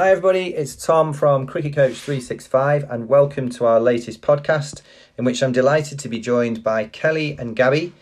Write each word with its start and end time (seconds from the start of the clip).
Hi, 0.00 0.12
everybody. 0.12 0.54
It's 0.54 0.76
Tom 0.76 1.12
from 1.12 1.46
Cricket 1.46 1.74
Coach 1.74 1.98
365, 1.98 2.90
and 2.90 3.06
welcome 3.06 3.50
to 3.50 3.66
our 3.66 3.78
latest 3.78 4.22
podcast, 4.22 4.80
in 5.18 5.26
which 5.26 5.42
I'm 5.42 5.52
delighted 5.52 5.98
to 5.98 6.08
be 6.08 6.18
joined 6.18 6.64
by 6.64 6.84
Kelly 6.84 7.36
and 7.38 7.54
Gabby. 7.54 7.92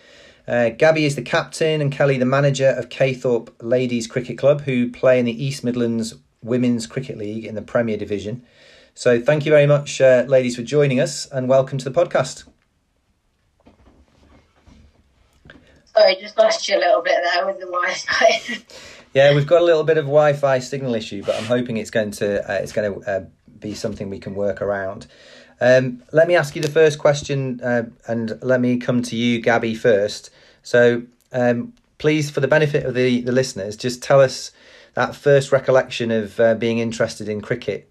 Uh, 0.46 0.68
Gabby 0.68 1.06
is 1.06 1.16
the 1.16 1.22
captain, 1.22 1.80
and 1.80 1.90
Kelly 1.90 2.16
the 2.16 2.24
manager 2.24 2.68
of 2.68 2.88
Caythorpe 2.88 3.50
Ladies 3.60 4.06
Cricket 4.06 4.38
Club, 4.38 4.60
who 4.60 4.92
play 4.92 5.18
in 5.18 5.24
the 5.24 5.44
East 5.44 5.64
Midlands 5.64 6.14
Women's 6.40 6.86
Cricket 6.86 7.18
League 7.18 7.44
in 7.44 7.56
the 7.56 7.62
Premier 7.62 7.96
Division. 7.96 8.44
So, 8.94 9.20
thank 9.20 9.44
you 9.44 9.50
very 9.50 9.66
much, 9.66 10.00
uh, 10.00 10.24
ladies, 10.28 10.54
for 10.54 10.62
joining 10.62 11.00
us, 11.00 11.26
and 11.26 11.48
welcome 11.48 11.78
to 11.78 11.90
the 11.90 12.00
podcast. 12.00 12.44
Sorry, 15.96 16.16
just 16.20 16.38
lost 16.38 16.68
you 16.68 16.76
a 16.76 16.78
little 16.78 17.02
bit 17.02 17.16
there 17.34 17.44
with 17.44 17.58
the 17.58 17.66
Wi-Fi. 17.66 18.62
Yeah, 19.18 19.34
we've 19.34 19.48
got 19.48 19.62
a 19.62 19.64
little 19.64 19.82
bit 19.82 19.98
of 19.98 20.04
Wi-Fi 20.04 20.60
signal 20.60 20.94
issue, 20.94 21.24
but 21.24 21.34
I'm 21.34 21.46
hoping 21.46 21.76
it's 21.76 21.90
going 21.90 22.12
to 22.12 22.48
uh, 22.48 22.54
it's 22.62 22.70
going 22.70 22.94
to 22.94 23.10
uh, 23.10 23.24
be 23.58 23.74
something 23.74 24.08
we 24.08 24.20
can 24.20 24.36
work 24.36 24.62
around. 24.62 25.08
Um, 25.60 26.04
let 26.12 26.28
me 26.28 26.36
ask 26.36 26.54
you 26.54 26.62
the 26.62 26.70
first 26.70 27.00
question, 27.00 27.60
uh, 27.60 27.86
and 28.06 28.38
let 28.42 28.60
me 28.60 28.76
come 28.76 29.02
to 29.02 29.16
you, 29.16 29.40
Gabby, 29.40 29.74
first. 29.74 30.30
So, 30.62 31.02
um, 31.32 31.72
please, 31.98 32.30
for 32.30 32.38
the 32.38 32.46
benefit 32.46 32.86
of 32.86 32.94
the, 32.94 33.20
the 33.22 33.32
listeners, 33.32 33.76
just 33.76 34.04
tell 34.04 34.20
us 34.20 34.52
that 34.94 35.16
first 35.16 35.50
recollection 35.50 36.12
of 36.12 36.38
uh, 36.38 36.54
being 36.54 36.78
interested 36.78 37.28
in 37.28 37.40
cricket. 37.40 37.90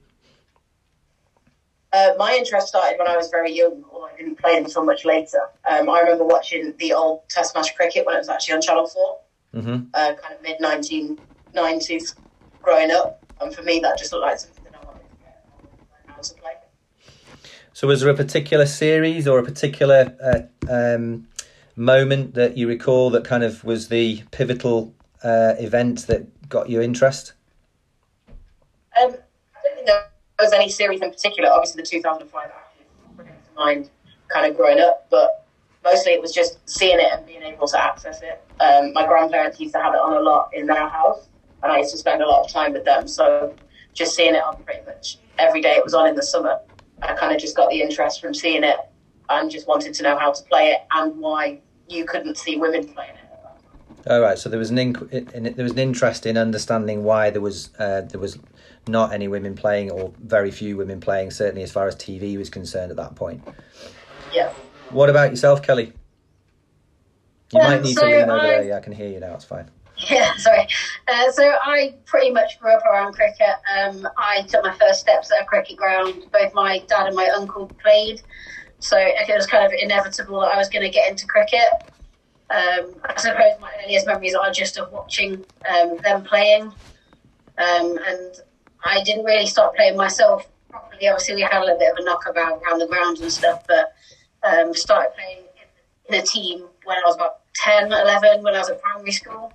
Uh, 1.91 2.13
my 2.17 2.37
interest 2.37 2.69
started 2.69 2.97
when 2.99 3.09
I 3.09 3.17
was 3.17 3.29
very 3.29 3.51
young, 3.51 3.83
or 3.91 4.09
I 4.09 4.15
didn't 4.15 4.39
play 4.39 4.55
until 4.55 4.85
much 4.85 5.03
later. 5.03 5.41
Um, 5.69 5.89
I 5.89 5.99
remember 5.99 6.23
watching 6.23 6.73
the 6.79 6.93
old 6.93 7.27
Test 7.27 7.53
match 7.53 7.75
cricket 7.75 8.05
when 8.05 8.15
it 8.15 8.19
was 8.19 8.29
actually 8.29 8.53
on 8.53 8.61
Channel 8.61 8.87
4 8.87 9.19
Mm-hmm. 9.53 9.87
uh, 9.93 10.13
kind 10.13 10.35
of 10.35 10.41
mid 10.43 10.59
1990s 10.59 12.15
growing 12.61 12.91
up. 12.91 13.23
And 13.39 13.53
for 13.53 13.63
me, 13.63 13.79
that 13.79 13.97
just 13.97 14.11
looked 14.11 14.23
like 14.23 14.39
something 14.39 14.63
that 14.63 14.75
I 14.81 14.85
wanted 14.85 15.09
to 15.09 15.15
get 15.23 15.45
learn 16.07 16.15
how 16.15 16.21
to 16.21 16.33
play. 16.35 16.51
So, 17.73 17.87
was 17.87 18.01
there 18.01 18.09
a 18.09 18.15
particular 18.15 18.65
series 18.65 19.27
or 19.27 19.39
a 19.39 19.43
particular 19.43 20.15
uh, 20.21 20.41
um, 20.69 21.27
moment 21.75 22.33
that 22.33 22.57
you 22.57 22.67
recall 22.67 23.09
that 23.11 23.23
kind 23.23 23.43
of 23.43 23.63
was 23.63 23.87
the 23.87 24.23
pivotal 24.31 24.93
uh, 25.23 25.53
event 25.59 26.07
that 26.07 26.49
got 26.49 26.69
your 26.69 26.81
interest? 26.81 27.33
Um, 29.01 29.13
I 29.55 29.59
don't 29.63 29.75
think 29.75 29.85
there 29.85 30.09
was 30.39 30.53
any 30.53 30.69
series 30.69 31.01
in 31.01 31.11
particular. 31.11 31.49
Obviously, 31.49 31.81
the 31.81 31.87
2005 31.87 32.49
Ashes 32.49 32.87
to 33.17 33.55
mind 33.55 33.89
kind 34.27 34.49
of 34.49 34.57
growing 34.57 34.79
up, 34.79 35.07
but 35.09 35.46
mostly 35.83 36.13
it 36.13 36.21
was 36.21 36.31
just 36.31 36.57
seeing 36.69 36.99
it 36.99 37.11
and 37.11 37.25
being 37.25 37.43
able 37.43 37.67
to 37.67 37.81
access 37.81 38.21
it. 38.21 38.43
Um, 38.59 38.93
my 38.93 39.05
grandparents 39.05 39.59
used 39.59 39.73
to 39.73 39.81
have 39.81 39.93
it 39.93 39.99
on 39.99 40.13
a 40.13 40.19
lot 40.19 40.49
in 40.53 40.67
their 40.67 40.87
house, 40.87 41.27
and 41.63 41.71
I 41.71 41.79
used 41.79 41.91
to 41.91 41.97
spend 41.97 42.21
a 42.21 42.27
lot 42.27 42.45
of 42.45 42.51
time 42.51 42.73
with 42.73 42.85
them. 42.85 43.07
So 43.07 43.55
just 43.93 44.15
seeing 44.15 44.35
it 44.35 44.43
on 44.43 44.61
pretty 44.63 44.85
much 44.85 45.17
every 45.37 45.61
day 45.61 45.75
it 45.75 45.83
was 45.83 45.93
on 45.93 46.07
in 46.07 46.15
the 46.15 46.23
summer, 46.23 46.59
I 47.01 47.13
kind 47.13 47.33
of 47.33 47.39
just 47.39 47.55
got 47.55 47.69
the 47.69 47.81
interest 47.81 48.21
from 48.21 48.33
seeing 48.33 48.63
it 48.63 48.77
and 49.29 49.51
just 49.51 49.67
wanted 49.67 49.93
to 49.95 50.03
know 50.03 50.17
how 50.17 50.31
to 50.31 50.43
play 50.43 50.71
it 50.71 50.79
and 50.93 51.17
why 51.19 51.59
you 51.87 52.05
couldn't 52.05 52.37
see 52.37 52.57
women 52.57 52.87
playing 52.87 53.11
it. 53.11 54.09
All 54.09 54.21
right. 54.21 54.37
So 54.37 54.49
there 54.49 54.59
was 54.59 54.69
an 54.69 54.77
inc- 54.77 55.11
in, 55.11 55.53
there 55.55 55.63
was 55.63 55.73
an 55.73 55.79
interest 55.79 56.25
in 56.25 56.37
understanding 56.37 57.03
why 57.03 57.29
there 57.29 57.41
was 57.41 57.71
uh, 57.77 58.01
there 58.01 58.21
was 58.21 58.39
not 58.87 59.11
any 59.11 59.27
women 59.27 59.53
playing 59.53 59.91
or 59.91 60.13
very 60.23 60.49
few 60.49 60.77
women 60.77 61.01
playing. 61.01 61.31
Certainly, 61.31 61.63
as 61.63 61.71
far 61.71 61.87
as 61.87 61.95
TV 61.95 62.37
was 62.37 62.49
concerned 62.49 62.89
at 62.89 62.97
that 62.97 63.15
point. 63.15 63.45
What 64.91 65.09
about 65.09 65.29
yourself, 65.31 65.61
Kelly? 65.61 65.93
You 67.51 67.59
Um, 67.61 67.71
might 67.71 67.81
need 67.81 67.93
so 67.95 68.01
to 68.01 68.07
lean 68.07 68.29
over 68.29 68.39
I- 68.39 68.47
there. 68.47 68.63
Yeah, 68.63 68.77
I 68.77 68.79
can 68.79 68.93
hear 68.93 69.07
you 69.09 69.19
now. 69.19 69.33
It's 69.33 69.45
fine. 69.45 69.69
Yeah, 70.09 70.31
sorry. 70.37 70.67
Uh, 71.07 71.31
so 71.31 71.43
I 71.63 71.95
pretty 72.05 72.31
much 72.31 72.59
grew 72.59 72.71
up 72.73 72.85
around 72.85 73.13
cricket. 73.13 73.55
Um, 73.77 74.07
I 74.17 74.43
took 74.47 74.63
my 74.63 74.73
first 74.77 74.99
steps 74.99 75.31
at 75.31 75.41
a 75.41 75.45
cricket 75.45 75.77
ground. 75.77 76.25
Both 76.31 76.53
my 76.53 76.79
dad 76.87 77.07
and 77.07 77.15
my 77.15 77.27
uncle 77.29 77.67
played, 77.81 78.21
so 78.79 78.97
it 78.99 79.33
was 79.33 79.47
kind 79.47 79.65
of 79.65 79.71
inevitable 79.79 80.41
that 80.41 80.53
I 80.53 80.57
was 80.57 80.69
going 80.69 80.83
to 80.83 80.89
get 80.89 81.09
into 81.09 81.25
cricket. 81.25 81.65
Um, 82.49 82.95
I 83.03 83.13
suppose 83.17 83.59
my 83.59 83.71
earliest 83.83 84.05
memories 84.07 84.35
are 84.35 84.51
just 84.51 84.77
of 84.77 84.91
watching 84.91 85.43
um, 85.69 85.97
them 85.97 86.23
playing, 86.23 86.63
um, 87.57 87.97
and 88.07 88.35
I 88.85 89.01
didn't 89.03 89.25
really 89.25 89.47
start 89.47 89.75
playing 89.75 89.97
myself 89.97 90.47
properly. 90.69 91.07
Obviously, 91.09 91.35
we 91.35 91.41
had 91.41 91.53
a 91.57 91.61
little 91.61 91.79
bit 91.79 91.91
of 91.91 91.97
a 91.97 92.03
knockabout 92.03 92.61
around 92.61 92.79
the 92.79 92.87
grounds 92.87 93.19
and 93.21 93.31
stuff, 93.31 93.63
but 93.67 93.93
um, 94.43 94.73
started 94.73 95.13
playing 95.15 95.43
in, 96.09 96.15
a 96.15 96.21
team 96.21 96.65
when 96.85 96.97
I 96.97 97.01
was 97.05 97.15
about 97.15 97.39
10, 97.55 97.91
11, 97.91 98.43
when 98.43 98.55
I 98.55 98.59
was 98.59 98.69
at 98.69 98.81
primary 98.81 99.11
school 99.11 99.51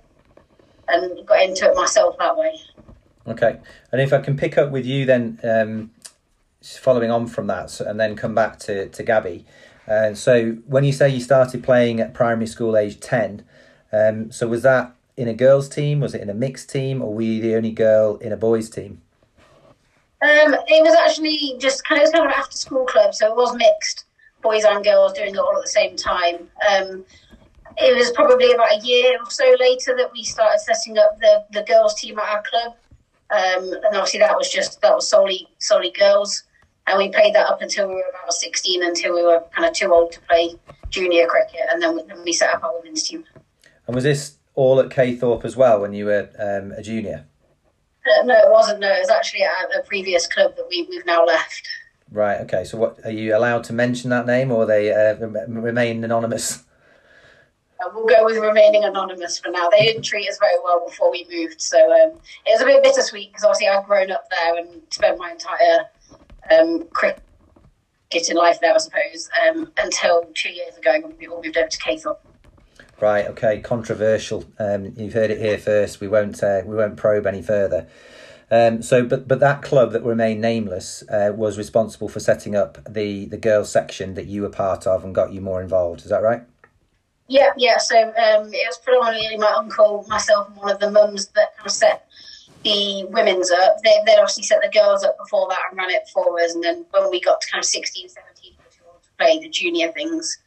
and 0.87 1.25
got 1.25 1.41
into 1.41 1.65
it 1.65 1.75
myself 1.75 2.15
that 2.19 2.37
way. 2.37 2.59
Okay. 3.25 3.59
And 3.91 4.01
if 4.01 4.13
I 4.13 4.19
can 4.19 4.37
pick 4.37 4.57
up 4.57 4.69
with 4.69 4.85
you 4.85 5.05
then, 5.05 5.39
um, 5.43 5.91
following 6.63 7.11
on 7.11 7.27
from 7.27 7.47
that, 7.47 7.69
so, 7.69 7.85
and 7.85 7.99
then 7.99 8.15
come 8.15 8.35
back 8.35 8.59
to 8.59 8.87
to 8.89 9.03
Gabby. 9.03 9.45
Uh, 9.87 10.13
so 10.13 10.51
when 10.65 10.83
you 10.83 10.93
say 10.93 11.09
you 11.09 11.19
started 11.19 11.63
playing 11.63 11.99
at 11.99 12.13
primary 12.13 12.47
school 12.47 12.77
age 12.77 12.99
ten, 12.99 13.43
um, 13.91 14.31
so 14.31 14.47
was 14.47 14.63
that 14.63 14.95
in 15.17 15.27
a 15.27 15.33
girls' 15.33 15.69
team? 15.69 15.99
Was 15.99 16.15
it 16.15 16.21
in 16.21 16.29
a 16.29 16.33
mixed 16.33 16.69
team, 16.69 17.01
or 17.01 17.13
were 17.13 17.21
you 17.21 17.41
the 17.41 17.55
only 17.55 17.71
girl 17.71 18.17
in 18.17 18.31
a 18.31 18.37
boys' 18.37 18.69
team? 18.69 19.01
Um, 20.21 20.53
it 20.67 20.81
was 20.83 20.95
actually 20.95 21.55
just 21.59 21.83
kind 21.85 22.01
of, 22.01 22.07
it 22.07 22.11
was 22.11 22.11
kind 22.11 22.25
of 22.25 22.31
an 22.31 22.39
after 22.39 22.55
school 22.55 22.85
club, 22.85 23.13
so 23.13 23.27
it 23.27 23.35
was 23.35 23.53
mixed, 23.55 24.05
boys 24.43 24.65
and 24.65 24.83
girls 24.83 25.13
doing 25.13 25.33
it 25.33 25.37
all 25.37 25.55
at 25.55 25.63
the 25.63 25.69
same 25.69 25.95
time. 25.95 26.49
Um, 26.69 27.05
it 27.77 27.97
was 27.97 28.11
probably 28.11 28.51
about 28.51 28.73
a 28.73 28.85
year 28.85 29.17
or 29.19 29.31
so 29.31 29.55
later 29.59 29.95
that 29.97 30.11
we 30.13 30.23
started 30.23 30.59
setting 30.59 30.99
up 30.99 31.17
the, 31.19 31.45
the 31.51 31.63
girls 31.63 31.95
team 31.95 32.19
at 32.19 32.25
our 32.25 32.43
club, 32.43 32.75
um, 33.31 33.73
and 33.73 33.95
obviously 33.95 34.19
that 34.19 34.37
was 34.37 34.51
just 34.51 34.79
that 34.81 34.93
was 34.93 35.09
solely 35.09 35.47
solely 35.57 35.89
girls, 35.91 36.43
and 36.85 36.99
we 36.99 37.09
played 37.09 37.33
that 37.33 37.47
up 37.47 37.61
until 37.63 37.87
we 37.87 37.95
were 37.95 38.03
about 38.11 38.33
sixteen, 38.33 38.83
until 38.83 39.15
we 39.15 39.23
were 39.23 39.43
kind 39.55 39.67
of 39.67 39.73
too 39.73 39.91
old 39.91 40.11
to 40.11 40.21
play 40.21 40.53
junior 40.89 41.25
cricket, 41.25 41.61
and 41.71 41.81
then 41.81 41.95
we, 41.95 42.03
then 42.03 42.23
we 42.23 42.31
set 42.31 42.53
up 42.53 42.63
our 42.63 42.77
women's 42.77 43.01
team. 43.07 43.25
And 43.87 43.95
was 43.95 44.03
this 44.03 44.37
all 44.53 44.79
at 44.79 44.89
Caythorpe 44.89 45.43
as 45.43 45.55
well 45.55 45.81
when 45.81 45.93
you 45.93 46.05
were 46.05 46.29
um, 46.37 46.71
a 46.73 46.83
junior? 46.83 47.25
Uh, 48.05 48.23
no, 48.25 48.35
it 48.35 48.51
wasn't. 48.51 48.79
No, 48.81 48.89
it 48.93 48.99
was 48.99 49.09
actually 49.09 49.43
at 49.43 49.75
a 49.75 49.81
previous 49.87 50.27
club 50.27 50.55
that 50.57 50.67
we 50.69 50.85
we've 50.89 51.05
now 51.05 51.25
left. 51.25 51.67
Right. 52.13 52.41
Okay. 52.41 52.63
So 52.63 52.77
what 52.77 52.99
are 53.03 53.11
you 53.11 53.35
allowed 53.35 53.63
to 53.65 53.73
mention 53.73 54.11
that 54.11 54.27
name, 54.27 54.51
or 54.51 54.67
they 54.67 54.93
uh, 54.93 55.15
remain 55.47 56.03
anonymous? 56.03 56.63
Uh, 57.83 57.89
we'll 57.93 58.05
go 58.05 58.23
with 58.23 58.37
remaining 58.37 58.83
anonymous 58.83 59.39
for 59.39 59.49
now. 59.49 59.67
They 59.69 59.83
didn't 59.83 60.03
treat 60.03 60.29
us 60.29 60.37
very 60.37 60.59
well 60.63 60.85
before 60.87 61.11
we 61.11 61.25
moved, 61.29 61.59
so 61.59 61.77
um, 61.91 62.19
it 62.45 62.51
was 62.51 62.61
a 62.61 62.65
bit 62.65 62.83
bittersweet 62.83 63.31
because 63.31 63.43
obviously 63.43 63.67
I've 63.67 63.85
grown 63.85 64.11
up 64.11 64.29
there 64.29 64.57
and 64.57 64.81
spent 64.91 65.17
my 65.17 65.31
entire 65.31 65.89
um, 66.51 66.85
cricketing 66.93 68.37
life 68.37 68.59
there, 68.61 68.75
I 68.75 68.77
suppose, 68.77 69.29
um, 69.49 69.71
until 69.77 70.29
two 70.35 70.51
years 70.51 70.77
ago 70.77 70.99
when 71.01 71.17
we 71.17 71.27
all 71.27 71.41
moved 71.43 71.57
over 71.57 71.67
to 71.67 71.77
Caythorpe. 71.79 72.19
Right. 73.01 73.25
Okay. 73.25 73.59
Controversial. 73.59 74.45
Um, 74.59 74.93
you've 74.95 75.13
heard 75.13 75.31
it 75.31 75.39
here 75.39 75.57
first. 75.57 75.99
We 75.99 76.07
won't. 76.07 76.43
Uh, 76.43 76.61
we 76.63 76.75
won't 76.75 76.95
probe 76.95 77.25
any 77.25 77.41
further. 77.41 77.87
Um, 78.53 78.83
so, 78.83 79.03
but 79.03 79.27
but 79.27 79.39
that 79.39 79.63
club 79.63 79.93
that 79.93 80.03
remained 80.03 80.39
nameless 80.39 81.03
uh, 81.09 81.31
was 81.35 81.57
responsible 81.57 82.07
for 82.07 82.19
setting 82.19 82.55
up 82.55 82.77
the 82.87 83.25
the 83.25 83.37
girls 83.37 83.71
section 83.71 84.13
that 84.13 84.27
you 84.27 84.43
were 84.43 84.49
part 84.49 84.85
of 84.85 85.03
and 85.03 85.15
got 85.15 85.33
you 85.33 85.41
more 85.41 85.59
involved. 85.59 86.01
Is 86.01 86.09
that 86.09 86.21
right? 86.21 86.43
Yeah, 87.27 87.49
yeah. 87.57 87.79
So 87.79 87.99
um, 87.99 88.53
it 88.53 88.67
was 88.67 88.77
predominantly 88.77 89.37
my 89.37 89.51
uncle, 89.53 90.05
myself, 90.07 90.49
and 90.49 90.57
one 90.57 90.69
of 90.69 90.79
the 90.79 90.91
mums 90.91 91.29
that 91.29 91.57
kind 91.57 91.65
of 91.65 91.71
set 91.71 92.07
the 92.63 93.05
women's 93.09 93.49
up. 93.49 93.77
They 93.83 93.97
they 94.05 94.17
obviously 94.17 94.43
set 94.43 94.61
the 94.61 94.69
girls 94.69 95.03
up 95.03 95.17
before 95.17 95.47
that 95.49 95.59
and 95.71 95.77
ran 95.79 95.89
it 95.89 96.07
for 96.13 96.39
us. 96.39 96.53
And 96.53 96.63
then 96.63 96.85
when 96.91 97.09
we 97.09 97.21
got 97.21 97.41
to 97.41 97.51
kind 97.51 97.59
of 97.59 97.65
16, 97.65 98.09
17, 98.09 98.51
we 98.51 98.63
were 98.63 98.69
too 98.69 98.83
old 98.87 99.01
to 99.01 99.09
play 99.17 99.39
the 99.39 99.49
junior 99.49 99.91
things. 99.93 100.37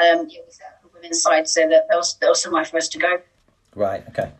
Um, 0.00 0.28
yeah, 0.30 0.42
we 0.46 0.52
set 0.52 0.66
up 0.76 0.82
the 0.82 0.90
women's 0.94 1.20
side 1.20 1.48
so 1.48 1.62
that 1.68 1.86
there 1.88 1.98
was 1.98 2.16
there 2.20 2.28
was 2.28 2.40
somewhere 2.40 2.64
for 2.64 2.76
us 2.76 2.86
to 2.90 2.98
go. 3.00 3.20
Right. 3.74 4.04
Okay. 4.10 4.30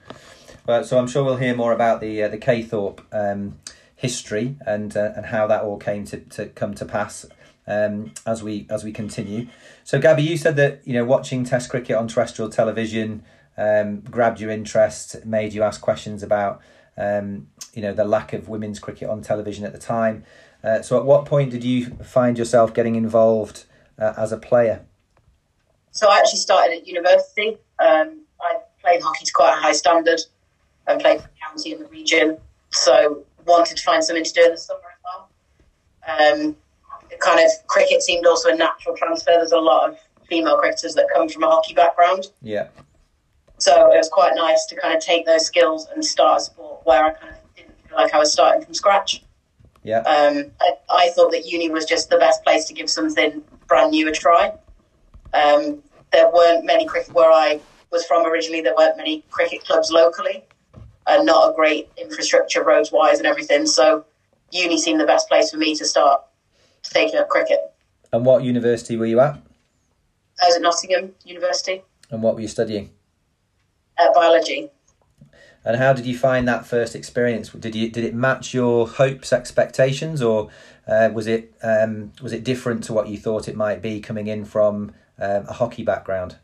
Well, 0.69 0.85
so 0.85 0.99
I'm 0.99 1.07
sure 1.07 1.25
we'll 1.25 1.39
hear 1.39 1.57
more 1.57 1.73
about 1.73 2.03
the 2.03 2.23
uh, 2.23 2.29
the 2.29 2.37
Caythorpe 2.37 3.01
um, 3.11 3.59
history 3.97 4.57
and 4.67 4.95
uh, 4.95 5.13
and 5.17 5.25
how 5.25 5.47
that 5.47 5.63
all 5.63 5.79
came 5.79 6.05
to, 6.05 6.19
to 6.19 6.49
come 6.49 6.75
to 6.75 6.85
pass 6.85 7.25
um, 7.67 8.13
as 8.27 8.43
we 8.43 8.67
as 8.69 8.85
we 8.85 8.93
continue. 8.93 9.47
So, 9.83 9.99
Gabby, 9.99 10.25
you 10.25 10.37
said 10.37 10.57
that 10.57 10.87
you 10.87 10.93
know 10.93 11.07
watching 11.07 11.43
Test 11.43 11.71
cricket 11.71 11.97
on 11.97 12.07
terrestrial 12.07 12.51
television 12.51 13.23
um, 13.57 14.01
grabbed 14.01 14.41
your 14.41 14.51
interest, 14.51 15.25
made 15.25 15.55
you 15.55 15.63
ask 15.63 15.81
questions 15.81 16.23
about 16.23 16.61
um, 16.99 17.47
you 17.73 17.81
know 17.81 17.95
the 17.95 18.05
lack 18.05 18.35
of 18.35 18.51
women's 18.51 18.79
cricket 18.79 19.09
on 19.09 19.23
television 19.23 19.65
at 19.65 19.73
the 19.73 19.79
time. 19.79 20.23
Uh, 20.63 20.83
so, 20.83 20.99
at 20.99 21.07
what 21.07 21.25
point 21.25 21.51
did 21.51 21.65
you 21.65 21.87
find 22.05 22.37
yourself 22.37 22.75
getting 22.75 22.95
involved 22.95 23.65
uh, 23.99 24.13
as 24.19 24.33
a 24.33 24.37
player? 24.37 24.85
So 25.93 26.11
I 26.11 26.19
actually 26.19 26.41
started 26.41 26.77
at 26.77 26.87
university. 26.87 27.57
Um, 27.79 28.21
I 28.39 28.59
played 28.83 29.01
hockey 29.01 29.25
to 29.25 29.33
quite 29.33 29.55
a 29.55 29.61
high 29.63 29.73
standard 29.73 30.21
and 30.89 31.01
played 31.01 31.21
for 31.21 31.29
the 31.29 31.35
county 31.47 31.73
and 31.73 31.85
the 31.85 31.89
region. 31.89 32.39
So 32.71 33.25
wanted 33.47 33.77
to 33.77 33.83
find 33.83 34.03
something 34.05 34.25
to 34.25 34.33
do 34.33 34.45
in 34.45 34.51
the 34.53 34.57
summer 34.57 34.81
as 34.93 35.01
well. 35.05 36.47
Um, 36.47 36.57
kind 37.21 37.41
of 37.41 37.67
cricket 37.67 38.03
seemed 38.03 38.27
also 38.27 38.51
a 38.51 38.55
natural 38.55 38.97
transfer. 38.97 39.33
There's 39.33 39.53
a 39.53 39.59
lot 39.59 39.89
of 39.89 39.99
female 40.29 40.57
cricketers 40.57 40.95
that 40.95 41.09
come 41.15 41.29
from 41.29 41.43
a 41.43 41.49
hockey 41.49 41.75
background. 41.75 42.29
Yeah. 42.43 42.69
So 43.59 43.93
it 43.93 43.97
was 43.97 44.09
quite 44.09 44.35
nice 44.37 44.67
to 44.67 44.77
kind 44.77 44.95
of 44.95 45.03
take 45.03 45.27
those 45.27 45.45
skills 45.45 45.89
and 45.93 46.05
start 46.05 46.41
a 46.41 46.45
sport 46.45 46.81
where 46.85 47.05
I 47.07 47.11
kind 47.11 47.35
of 47.35 47.57
didn't 47.57 47.81
feel 47.89 47.97
like 47.97 48.15
I 48.15 48.19
was 48.19 48.33
starting 48.33 48.65
from 48.65 48.75
scratch. 48.75 49.25
Yeah. 49.83 50.01
Um, 50.01 50.51
I, 50.61 50.73
I 50.91 51.11
thought 51.11 51.33
that 51.33 51.47
uni 51.47 51.71
was 51.71 51.85
just 51.85 52.11
the 52.11 52.19
best 52.19 52.45
place 52.45 52.67
to 52.67 52.75
give 52.75 52.91
something 52.91 53.43
brand 53.67 53.91
new 53.91 54.09
a 54.09 54.13
try. 54.13 54.53
Um, 55.35 55.83
there 56.13 56.31
weren't 56.33 56.65
many 56.65 56.87
cricket 56.87 57.13
where 57.15 57.31
I 57.31 57.61
was 57.91 58.05
from 58.07 58.27
originally. 58.27 58.61
There 58.61 58.75
weren't 58.77 58.97
many 58.97 59.25
cricket 59.31 59.65
clubs 59.65 59.91
locally, 59.91 60.45
and 61.09 61.27
not 61.27 61.51
a 61.51 61.55
great 61.55 61.91
infrastructure 61.97 62.63
roads 62.63 62.93
wise 62.93 63.19
and 63.19 63.27
everything. 63.27 63.67
So 63.67 64.05
uni 64.51 64.79
seemed 64.79 65.01
the 65.01 65.07
best 65.07 65.29
place 65.29 65.51
for 65.51 65.57
me 65.57 65.75
to 65.77 65.85
start 65.85 66.23
taking 66.83 67.19
up 67.19 67.29
cricket. 67.29 67.59
And 68.13 68.25
what 68.25 68.43
university 68.43 68.97
were 68.97 69.07
you 69.07 69.21
at? 69.21 69.41
I 70.43 70.47
was 70.47 70.57
at 70.57 70.63
Nottingham 70.63 71.15
University, 71.25 71.83
And 72.11 72.23
what 72.23 72.35
were 72.35 72.41
you 72.41 72.49
studying? 72.49 72.91
uh, 73.99 74.13
biology. 74.15 74.71
And 75.65 75.77
how 75.77 75.93
did 75.93 76.07
you 76.07 76.17
find 76.17 76.47
that 76.47 76.67
first 76.67 76.95
experience? 76.95 77.51
Did 77.51 77.75
you 77.75 77.91
did 77.91 78.05
it 78.05 78.15
match 78.15 78.55
your 78.55 78.87
hopes, 78.87 79.33
expectations, 79.33 80.23
or 80.23 80.49
uh, 80.87 81.11
was 81.13 81.27
it 81.27 81.53
um, 81.63 82.13
was 82.23 82.33
it 82.33 82.45
different 82.45 82.85
to 82.85 82.93
what 82.93 83.09
you 83.09 83.19
thought 83.19 83.49
it 83.49 83.57
might 83.57 83.83
be 83.83 84.01
coming 84.01 84.29
in 84.29 84.45
from 84.45 84.93
um, 85.19 85.45
a 85.49 85.53
hockey 85.55 85.83
background? 85.83 86.37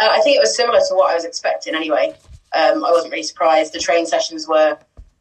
Uh, 0.00 0.08
I 0.10 0.20
think 0.20 0.36
it 0.36 0.40
was 0.40 0.56
similar 0.56 0.78
to 0.78 0.94
what 0.94 1.10
I 1.10 1.14
was 1.14 1.24
expecting 1.24 1.74
anyway. 1.74 2.14
Um, 2.52 2.84
I 2.84 2.90
wasn't 2.90 3.12
really 3.12 3.22
surprised. 3.22 3.72
The 3.72 3.78
train 3.78 4.06
sessions 4.06 4.48
were 4.48 4.78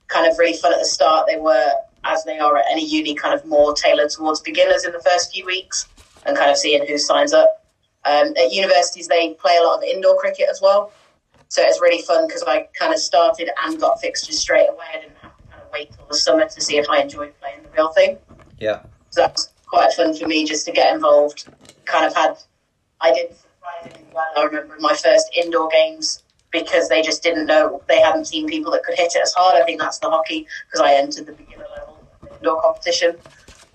kind 0.07 0.29
of 0.29 0.37
really 0.37 0.57
fun 0.57 0.73
at 0.73 0.79
the 0.79 0.85
start. 0.85 1.27
They 1.27 1.39
were, 1.39 1.71
as 2.03 2.23
they 2.23 2.39
are 2.39 2.57
at 2.57 2.65
any 2.71 2.85
uni, 2.85 3.15
kind 3.15 3.33
of 3.33 3.45
more 3.45 3.73
tailored 3.73 4.09
towards 4.09 4.41
beginners 4.41 4.85
in 4.85 4.91
the 4.91 4.99
first 4.99 5.31
few 5.31 5.45
weeks 5.45 5.87
and 6.25 6.35
kind 6.35 6.51
of 6.51 6.57
seeing 6.57 6.85
who 6.87 6.97
signs 6.97 7.33
up. 7.33 7.65
Um, 8.05 8.33
at 8.37 8.51
universities, 8.51 9.07
they 9.07 9.33
play 9.35 9.57
a 9.57 9.63
lot 9.63 9.77
of 9.77 9.83
indoor 9.83 10.17
cricket 10.17 10.47
as 10.49 10.59
well. 10.61 10.91
So 11.49 11.61
it's 11.63 11.81
really 11.81 12.01
fun 12.01 12.27
because 12.27 12.43
I 12.43 12.67
kind 12.77 12.93
of 12.93 12.99
started 12.99 13.49
and 13.63 13.79
got 13.79 13.99
fixtures 14.01 14.39
straight 14.39 14.69
away. 14.69 14.85
I 14.93 14.99
didn't 15.01 15.17
have 15.21 15.35
to 15.37 15.43
kind 15.49 15.63
of 15.63 15.71
wait 15.71 15.91
till 15.91 16.05
the 16.05 16.15
summer 16.15 16.47
to 16.47 16.61
see 16.61 16.77
if 16.77 16.89
I 16.89 17.01
enjoyed 17.01 17.33
playing 17.39 17.63
the 17.63 17.69
real 17.69 17.89
thing. 17.89 18.17
Yeah. 18.59 18.83
So 19.09 19.21
that 19.21 19.33
was 19.33 19.49
quite 19.65 19.93
fun 19.93 20.15
for 20.15 20.27
me 20.27 20.45
just 20.45 20.65
to 20.65 20.71
get 20.71 20.93
involved. 20.93 21.47
Kind 21.85 22.05
of 22.05 22.15
had, 22.15 22.37
I 23.01 23.13
did 23.13 23.35
surprisingly 23.35 24.07
well. 24.13 24.25
I 24.37 24.43
remember 24.43 24.77
my 24.79 24.95
first 24.95 25.29
indoor 25.35 25.69
games 25.69 26.23
because 26.51 26.89
they 26.89 27.01
just 27.01 27.23
didn't 27.23 27.45
know, 27.45 27.81
they 27.87 27.99
hadn't 27.99 28.25
seen 28.25 28.47
people 28.47 28.71
that 28.71 28.83
could 28.83 28.95
hit 28.95 29.13
it 29.15 29.21
as 29.21 29.33
hard. 29.33 29.61
I 29.61 29.65
think 29.65 29.79
that's 29.79 29.99
the 29.99 30.09
hockey 30.09 30.47
because 30.67 30.81
I 30.81 30.93
entered 30.95 31.25
the 31.27 31.33
beginner 31.33 31.65
level 31.75 31.99
indoor 32.37 32.61
competition. 32.61 33.15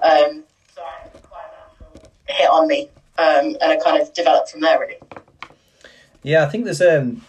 Um, 0.00 0.44
so 0.74 0.82
I 0.82 1.02
had 1.02 1.22
quite 1.22 1.44
a 1.44 1.94
natural 1.94 2.10
hit 2.28 2.50
on 2.50 2.66
me 2.66 2.88
um, 3.18 3.56
and 3.60 3.64
I 3.64 3.76
kind 3.76 4.00
of 4.00 4.12
developed 4.12 4.50
from 4.50 4.60
there 4.60 4.78
really. 4.78 4.96
Yeah, 6.22 6.44
I 6.44 6.48
think 6.48 6.64
there's 6.64 6.80
um 6.80 7.22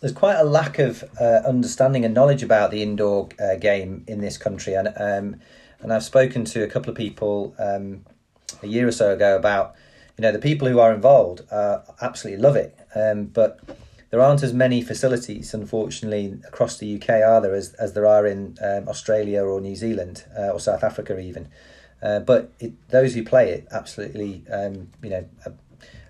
there's 0.00 0.12
quite 0.12 0.36
a 0.36 0.44
lack 0.44 0.78
of 0.78 1.04
uh, 1.20 1.42
understanding 1.46 2.04
and 2.04 2.14
knowledge 2.14 2.42
about 2.42 2.70
the 2.70 2.82
indoor 2.82 3.28
uh, 3.38 3.56
game 3.56 4.04
in 4.06 4.20
this 4.20 4.38
country, 4.38 4.74
and 4.74 4.88
um, 4.88 5.40
and 5.80 5.92
I've 5.92 6.04
spoken 6.04 6.44
to 6.46 6.62
a 6.62 6.66
couple 6.66 6.90
of 6.90 6.96
people 6.96 7.54
um, 7.58 8.04
a 8.62 8.66
year 8.66 8.88
or 8.88 8.92
so 8.92 9.12
ago 9.12 9.36
about 9.36 9.74
you 10.16 10.22
know 10.22 10.32
the 10.32 10.38
people 10.38 10.68
who 10.68 10.78
are 10.78 10.92
involved 10.92 11.42
uh, 11.52 11.80
absolutely 12.00 12.42
love 12.42 12.56
it, 12.56 12.76
um, 12.94 13.26
but 13.26 13.60
there 14.10 14.20
aren't 14.20 14.42
as 14.42 14.52
many 14.52 14.82
facilities, 14.82 15.54
unfortunately, 15.54 16.38
across 16.46 16.78
the 16.78 16.96
UK, 16.96 17.10
are 17.10 17.40
there, 17.40 17.54
as, 17.54 17.74
as 17.74 17.92
there 17.92 18.06
are 18.06 18.26
in 18.26 18.58
um, 18.60 18.88
Australia 18.88 19.42
or 19.44 19.60
New 19.60 19.76
Zealand 19.76 20.24
uh, 20.36 20.48
or 20.50 20.58
South 20.60 20.82
Africa 20.82 21.18
even. 21.18 21.48
Uh, 22.02 22.18
but 22.20 22.50
it, 22.58 22.72
those 22.88 23.14
who 23.14 23.22
play 23.22 23.50
it 23.50 23.68
absolutely, 23.70 24.42
um, 24.52 24.88
you 25.02 25.10
know, 25.10 25.26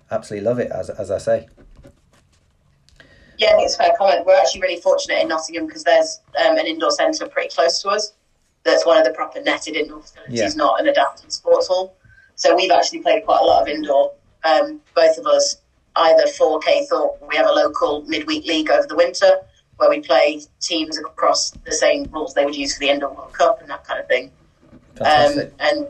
absolutely 0.09 0.47
love 0.47 0.57
it, 0.59 0.71
as, 0.71 0.89
as 0.89 1.11
I 1.11 1.19
say. 1.19 1.47
Yeah, 3.37 3.49
I 3.49 3.51
think 3.53 3.65
it's 3.65 3.75
a 3.75 3.77
fair 3.77 3.93
comment. 3.97 4.25
We're 4.25 4.39
actually 4.39 4.61
really 4.61 4.81
fortunate 4.81 5.19
in 5.19 5.27
Nottingham 5.27 5.67
because 5.67 5.83
there's 5.83 6.21
um, 6.43 6.57
an 6.57 6.65
indoor 6.65 6.91
centre 6.91 7.27
pretty 7.27 7.49
close 7.49 7.81
to 7.81 7.89
us. 7.89 8.13
That's 8.63 8.85
one 8.85 8.97
of 8.97 9.03
the 9.03 9.11
proper 9.11 9.41
netted 9.41 9.75
indoor 9.75 10.01
facilities, 10.01 10.39
Yeah. 10.39 10.49
not 10.55 10.79
an 10.79 10.87
adapted 10.87 11.31
sports 11.31 11.67
hall. 11.67 11.95
So 12.35 12.55
we've 12.55 12.71
actually 12.71 12.99
played 12.99 13.25
quite 13.25 13.41
a 13.41 13.43
lot 13.43 13.61
of 13.63 13.67
indoor. 13.67 14.13
Um, 14.43 14.81
both 14.95 15.17
of 15.17 15.25
us, 15.25 15.60
either 15.95 16.27
for 16.27 16.59
Caythorpe, 16.59 17.17
we 17.27 17.35
have 17.35 17.47
a 17.47 17.51
local 17.51 18.03
midweek 18.03 18.45
league 18.45 18.69
over 18.69 18.87
the 18.87 18.95
winter 18.95 19.31
where 19.77 19.89
we 19.89 19.99
play 19.99 20.41
teams 20.59 20.97
across 20.97 21.51
the 21.51 21.71
same 21.71 22.05
rules 22.11 22.33
they 22.33 22.45
would 22.45 22.55
use 22.55 22.73
for 22.73 22.79
the 22.79 22.89
Indoor 22.89 23.13
World 23.13 23.33
Cup 23.33 23.61
and 23.61 23.69
that 23.69 23.83
kind 23.83 23.99
of 23.99 24.07
thing. 24.07 24.31
Um, 25.01 25.51
and 25.59 25.87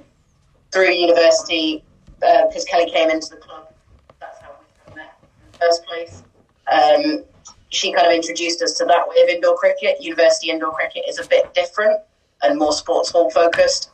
through 0.72 0.92
university, 0.92 1.84
because 2.20 2.64
Kelly 2.66 2.90
came 2.90 3.10
into 3.10 3.32
the 3.32 3.38
club, 3.38 3.74
that's 4.20 4.40
how 4.40 4.56
we 4.88 4.96
met 4.96 5.20
in 5.44 5.52
the 5.52 5.58
first 5.58 5.86
place. 5.86 6.24
Um, 6.72 7.24
she 7.70 7.92
kind 7.92 8.08
of 8.08 8.14
introduced 8.14 8.62
us 8.62 8.74
to 8.74 8.86
that 8.86 9.08
way 9.08 9.16
of 9.24 9.30
indoor 9.30 9.58
cricket. 9.58 10.02
University 10.02 10.50
indoor 10.50 10.72
cricket 10.72 11.04
is 11.08 11.20
a 11.20 11.28
bit 11.28 11.54
different 11.54 12.00
and 12.44 12.58
more 12.58 12.74
sports 12.74 13.12
hall 13.12 13.30
focused. 13.30 13.92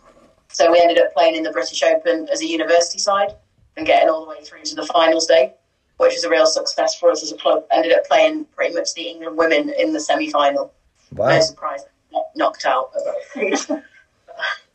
So 0.50 0.72
we 0.72 0.80
ended 0.80 1.00
up 1.00 1.14
playing 1.14 1.36
in 1.36 1.44
the 1.44 1.52
British 1.52 1.84
Open 1.84 2.28
as 2.32 2.42
a 2.42 2.46
university 2.46 3.00
side 3.00 3.36
and 3.76 3.86
getting 3.86 4.10
all 4.10 4.24
the 4.24 4.30
way 4.30 4.44
through 4.44 4.64
to 4.64 4.76
the 4.76 4.86
finals 4.86 5.28
day, 5.28 5.54
which 5.98 6.14
was 6.14 6.24
a 6.24 6.30
real 6.30 6.46
success 6.46 6.96
for 6.96 7.12
us 7.12 7.24
as 7.24 7.32
a 7.32 7.38
club. 7.38 7.64
Ended 7.72 7.94
up 7.94 8.06
playing 8.06 8.46
pretty 8.56 8.74
much 8.74 8.94
the 8.94 9.04
England 9.04 9.38
women 9.38 9.74
in 9.78 9.94
the 9.94 10.00
semi 10.00 10.32
final. 10.32 10.74
wow. 11.12 11.30
No 11.30 11.42
surprise, 11.42 11.86
knocked 12.36 12.66
out. 12.66 12.92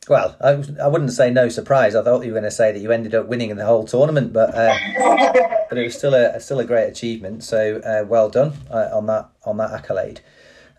Well, 0.09 0.35
I, 0.41 0.61
I 0.83 0.87
wouldn't 0.87 1.13
say 1.13 1.29
no 1.29 1.47
surprise. 1.47 1.95
I 1.95 2.03
thought 2.03 2.25
you 2.25 2.33
were 2.33 2.39
going 2.39 2.43
to 2.43 2.51
say 2.51 2.71
that 2.71 2.79
you 2.79 2.91
ended 2.91 3.15
up 3.15 3.27
winning 3.27 3.55
the 3.55 3.65
whole 3.65 3.85
tournament, 3.85 4.33
but 4.33 4.53
uh, 4.53 4.73
but 5.69 5.77
it 5.77 5.83
was 5.83 5.97
still 5.97 6.13
a 6.13 6.39
still 6.39 6.59
a 6.59 6.65
great 6.65 6.87
achievement. 6.89 7.43
So 7.43 7.77
uh, 7.77 8.05
well 8.05 8.29
done 8.29 8.53
uh, 8.69 8.89
on 8.91 9.05
that 9.05 9.29
on 9.45 9.57
that 9.57 9.71
accolade. 9.71 10.19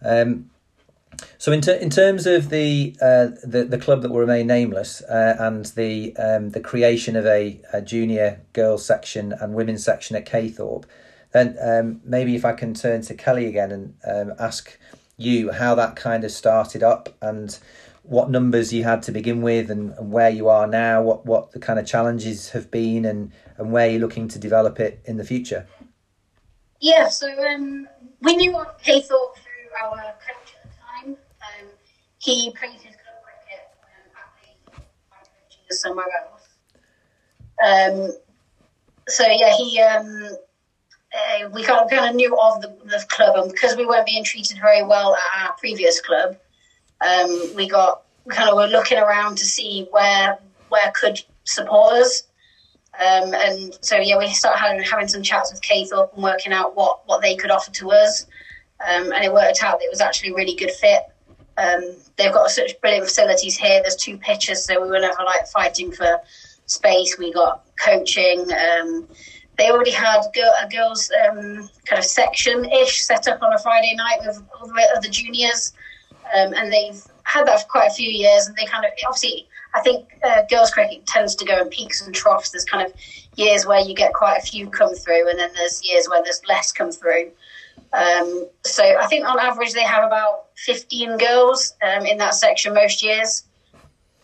Um, 0.02 0.50
so 1.38 1.52
in 1.52 1.60
ter- 1.60 1.74
in 1.74 1.90
terms 1.90 2.26
of 2.26 2.50
the 2.50 2.96
uh, 3.00 3.28
the 3.42 3.66
the 3.68 3.78
club 3.78 4.02
that 4.02 4.10
will 4.10 4.20
remain 4.20 4.46
nameless 4.46 5.02
uh, 5.02 5.36
and 5.38 5.66
the 5.66 6.16
um, 6.16 6.50
the 6.50 6.60
creation 6.60 7.16
of 7.16 7.26
a, 7.26 7.60
a 7.72 7.80
junior 7.82 8.40
girls 8.52 8.84
section 8.84 9.32
and 9.32 9.54
women's 9.54 9.84
section 9.84 10.16
at 10.16 10.26
Caythorpe, 10.26 10.84
then 11.32 11.56
um, 11.60 12.00
maybe 12.04 12.34
if 12.36 12.44
I 12.44 12.52
can 12.52 12.74
turn 12.74 13.02
to 13.02 13.14
Kelly 13.14 13.46
again 13.46 13.72
and 13.72 13.94
um, 14.06 14.36
ask 14.38 14.78
you 15.16 15.52
how 15.52 15.74
that 15.74 15.96
kind 15.96 16.24
of 16.24 16.30
started 16.30 16.82
up 16.82 17.14
and 17.20 17.58
what 18.04 18.30
numbers 18.30 18.72
you 18.72 18.84
had 18.84 19.02
to 19.02 19.12
begin 19.12 19.40
with 19.40 19.70
and, 19.70 19.92
and 19.92 20.12
where 20.12 20.28
you 20.28 20.48
are 20.48 20.66
now, 20.66 21.00
what, 21.00 21.24
what 21.24 21.52
the 21.52 21.58
kind 21.58 21.78
of 21.78 21.86
challenges 21.86 22.50
have 22.50 22.70
been 22.70 23.04
and, 23.04 23.32
and 23.56 23.72
where 23.72 23.88
you're 23.88 24.00
looking 24.00 24.28
to 24.28 24.38
develop 24.38 24.78
it 24.78 25.00
in 25.06 25.16
the 25.16 25.24
future. 25.24 25.66
Yeah, 26.80 27.08
so 27.08 27.28
um, 27.48 27.88
we 28.20 28.36
knew 28.36 28.56
of 28.58 28.66
Caythorpe 28.82 29.36
through 29.36 29.70
our 29.82 29.96
time. 29.96 30.06
Um, 30.06 30.43
he 32.24 32.50
played 32.52 32.72
his 32.72 32.94
club 32.96 33.22
cricket 33.22 33.70
somewhere 35.70 36.06
else. 36.22 36.48
Um, 37.64 38.12
so 39.08 39.24
yeah, 39.26 39.54
he 39.56 39.80
um, 39.80 40.36
uh, 41.14 41.48
we 41.50 41.62
kind 41.62 41.80
of, 41.84 41.90
kind 41.90 42.08
of 42.08 42.16
knew 42.16 42.36
of 42.40 42.62
the, 42.62 42.68
the 42.84 43.04
club, 43.08 43.36
and 43.36 43.52
because 43.52 43.76
we 43.76 43.86
weren't 43.86 44.06
being 44.06 44.24
treated 44.24 44.58
very 44.60 44.82
well 44.82 45.14
at 45.14 45.48
our 45.48 45.56
previous 45.58 46.00
club, 46.00 46.36
um, 47.06 47.54
we 47.54 47.68
got 47.68 48.02
we 48.24 48.34
kind 48.34 48.48
of 48.48 48.56
were 48.56 48.66
looking 48.66 48.98
around 48.98 49.36
to 49.38 49.44
see 49.44 49.86
where 49.90 50.38
where 50.70 50.92
could 50.94 51.20
support 51.44 51.94
us. 51.94 52.24
Um, 52.94 53.34
and 53.34 53.76
so 53.80 53.96
yeah, 53.96 54.16
we 54.18 54.28
started 54.28 54.58
having, 54.58 54.82
having 54.82 55.08
some 55.08 55.22
chats 55.22 55.52
with 55.52 55.60
Caythorpe 55.62 56.14
and 56.14 56.22
working 56.22 56.52
out 56.52 56.76
what, 56.76 57.00
what 57.06 57.22
they 57.22 57.34
could 57.34 57.50
offer 57.50 57.72
to 57.72 57.90
us. 57.90 58.26
Um, 58.86 59.12
and 59.12 59.24
it 59.24 59.32
worked 59.32 59.64
out 59.64 59.80
that 59.80 59.84
it 59.84 59.90
was 59.90 60.00
actually 60.00 60.30
a 60.30 60.34
really 60.34 60.54
good 60.54 60.70
fit. 60.70 61.02
Um, 61.56 61.96
they've 62.16 62.32
got 62.32 62.50
such 62.50 62.80
brilliant 62.80 63.06
facilities 63.06 63.56
here. 63.56 63.80
There's 63.80 63.96
two 63.96 64.18
pitches, 64.18 64.64
so 64.64 64.82
we 64.82 64.88
were 64.88 65.00
never 65.00 65.22
like 65.24 65.46
fighting 65.48 65.92
for 65.92 66.20
space. 66.66 67.16
We 67.18 67.32
got 67.32 67.64
coaching. 67.82 68.46
Um, 68.52 69.08
they 69.56 69.70
already 69.70 69.92
had 69.92 70.20
a 70.20 70.68
girls' 70.68 71.10
um, 71.28 71.68
kind 71.86 71.98
of 71.98 72.04
section 72.04 72.64
ish 72.64 73.02
set 73.02 73.28
up 73.28 73.40
on 73.42 73.52
a 73.52 73.58
Friday 73.58 73.94
night 73.94 74.18
with 74.26 74.42
all 74.58 74.66
the 74.66 74.88
other 74.96 75.08
juniors, 75.08 75.72
um, 76.36 76.52
and 76.54 76.72
they've 76.72 77.00
had 77.22 77.46
that 77.46 77.62
for 77.62 77.68
quite 77.68 77.90
a 77.90 77.94
few 77.94 78.10
years. 78.10 78.46
And 78.46 78.56
they 78.56 78.66
kind 78.66 78.84
of 78.84 78.90
obviously, 79.06 79.48
I 79.74 79.80
think 79.80 80.18
uh, 80.24 80.42
girls' 80.50 80.72
cricket 80.72 81.06
tends 81.06 81.34
to 81.36 81.44
go 81.44 81.60
in 81.60 81.68
peaks 81.68 82.04
and 82.04 82.14
troughs. 82.14 82.50
There's 82.50 82.64
kind 82.64 82.86
of 82.86 82.92
years 83.36 83.64
where 83.66 83.80
you 83.80 83.94
get 83.94 84.12
quite 84.12 84.38
a 84.38 84.42
few 84.42 84.68
come 84.68 84.94
through, 84.94 85.28
and 85.30 85.38
then 85.38 85.50
there's 85.54 85.84
years 85.84 86.08
where 86.08 86.22
there's 86.22 86.42
less 86.48 86.72
come 86.72 86.90
through. 86.90 87.30
Um, 87.92 88.48
so 88.64 88.82
I 88.82 89.06
think 89.06 89.24
on 89.26 89.38
average 89.38 89.72
they 89.72 89.84
have 89.84 90.04
about 90.04 90.43
15 90.56 91.18
girls 91.18 91.74
um, 91.82 92.06
in 92.06 92.18
that 92.18 92.34
section 92.34 92.74
most 92.74 93.02
years. 93.02 93.44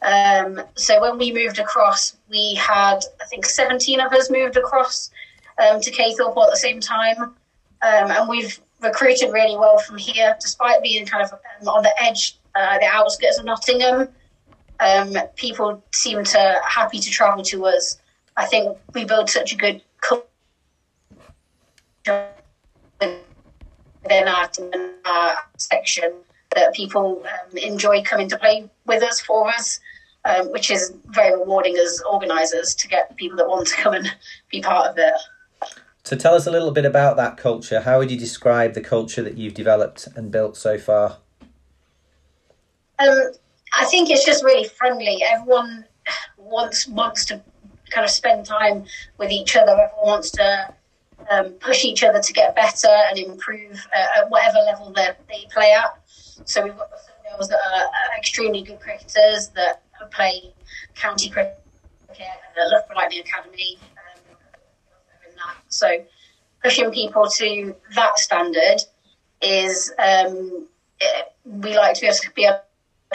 Um, 0.03 0.63
so 0.77 1.01
when 1.01 1.19
we 1.19 1.33
moved 1.33 1.59
across, 1.59 2.17
we 2.31 2.55
had 2.55 3.01
I 3.21 3.27
think 3.27 3.45
17 3.45 4.01
of 4.01 4.13
us 4.13 4.31
moved 4.31 4.57
across 4.57 5.11
um, 5.59 5.81
to 5.81 5.91
Caythorpe 5.91 6.43
at 6.43 6.51
the 6.51 6.57
same 6.57 6.81
time, 6.81 7.23
um, 7.23 7.35
and 7.83 8.29
we've 8.29 8.59
recruited 8.81 9.33
really 9.33 9.57
well 9.57 9.79
from 9.79 9.99
here, 9.99 10.37
despite 10.41 10.83
being 10.83 11.05
kind 11.05 11.23
of 11.23 11.33
um, 11.33 11.69
on 11.69 11.83
the 11.83 11.93
edge, 12.03 12.39
uh, 12.55 12.79
the 12.79 12.87
outskirts 12.87 13.39
of 13.39 13.45
Nottingham. 13.45 14.09
Um, 14.81 15.15
people 15.37 15.85
seem 15.93 16.25
to 16.25 16.61
happy 16.67 16.99
to 16.99 17.11
travel 17.11 17.45
to 17.45 17.67
us. 17.67 17.99
I 18.39 18.47
think 18.47 18.79
we 18.95 19.05
build 19.05 19.29
such 19.29 19.53
a 19.53 19.57
good 19.57 19.83
culture 20.01 20.25
within 24.03 24.29
our, 24.29 24.49
within 24.59 24.95
our 25.05 25.37
section 25.57 26.13
that 26.55 26.75
people 26.75 27.25
um, 27.25 27.57
enjoy 27.57 28.03
coming 28.03 28.29
to 28.29 28.37
play 28.39 28.69
with 28.87 29.03
us 29.03 29.21
for 29.21 29.49
us. 29.49 29.81
Um, 30.27 30.53
which 30.53 30.71
is 30.71 30.93
very 31.07 31.35
rewarding 31.35 31.79
as 31.79 32.03
organisers 32.03 32.75
to 32.75 32.87
get 32.87 33.17
people 33.17 33.39
that 33.39 33.49
want 33.49 33.67
to 33.69 33.75
come 33.75 33.95
and 33.95 34.15
be 34.51 34.61
part 34.61 34.91
of 34.91 34.99
it. 34.99 35.15
So 36.05 36.15
tell 36.15 36.35
us 36.35 36.47
a 36.47 36.51
little 36.51 36.73
bit 36.73 36.85
about 36.85 37.17
that 37.17 37.39
culture. 37.39 37.81
How 37.81 37.99
would 37.99 38.11
you 38.11 38.19
describe 38.19 38.75
the 38.75 38.83
culture 38.83 39.23
that 39.23 39.39
you've 39.39 39.55
developed 39.55 40.09
and 40.17 40.31
built 40.31 40.59
so 40.59 40.77
far? 40.77 41.17
Um, 42.99 43.33
I 43.79 43.87
think 43.87 44.11
it's 44.11 44.27
just 44.27 44.45
really 44.45 44.69
friendly. 44.69 45.23
Everyone 45.23 45.87
wants 46.37 46.87
wants 46.87 47.25
to 47.27 47.41
kind 47.91 48.05
of 48.05 48.11
spend 48.11 48.45
time 48.45 48.85
with 49.17 49.31
each 49.31 49.57
other. 49.57 49.73
Everyone 49.73 50.07
wants 50.07 50.31
to 50.33 50.75
um, 51.31 51.51
push 51.55 51.85
each 51.85 52.03
other 52.03 52.21
to 52.21 52.33
get 52.33 52.55
better 52.55 52.89
and 53.09 53.19
improve 53.19 53.87
uh, 53.97 54.21
at 54.21 54.31
whatever 54.31 54.59
level 54.67 54.93
that 54.93 55.21
they 55.29 55.47
play 55.53 55.73
at. 55.73 55.99
So 56.45 56.65
we've 56.65 56.77
got 56.77 56.91
some 56.91 57.37
girls 57.37 57.49
that 57.49 57.59
are 57.59 58.19
extremely 58.19 58.63
good 58.63 58.81
cricketers 58.81 59.49
that 59.51 59.83
play 60.11 60.53
county 60.95 61.29
cricket 61.29 61.61
at 62.11 62.71
Loughborough 62.71 62.97
Lightning 62.97 63.21
Academy. 63.21 63.79
Um, 64.27 65.55
so 65.69 66.05
pushing 66.63 66.91
people 66.91 67.27
to 67.37 67.75
that 67.95 68.19
standard 68.19 68.81
is 69.43 69.93
um, 69.99 70.67
it, 71.01 71.33
we 71.45 71.77
like 71.77 71.95
to 71.95 72.01
be 72.01 72.07
able 72.07 72.17
to 72.17 72.31
be 72.33 72.45
able 72.45 72.61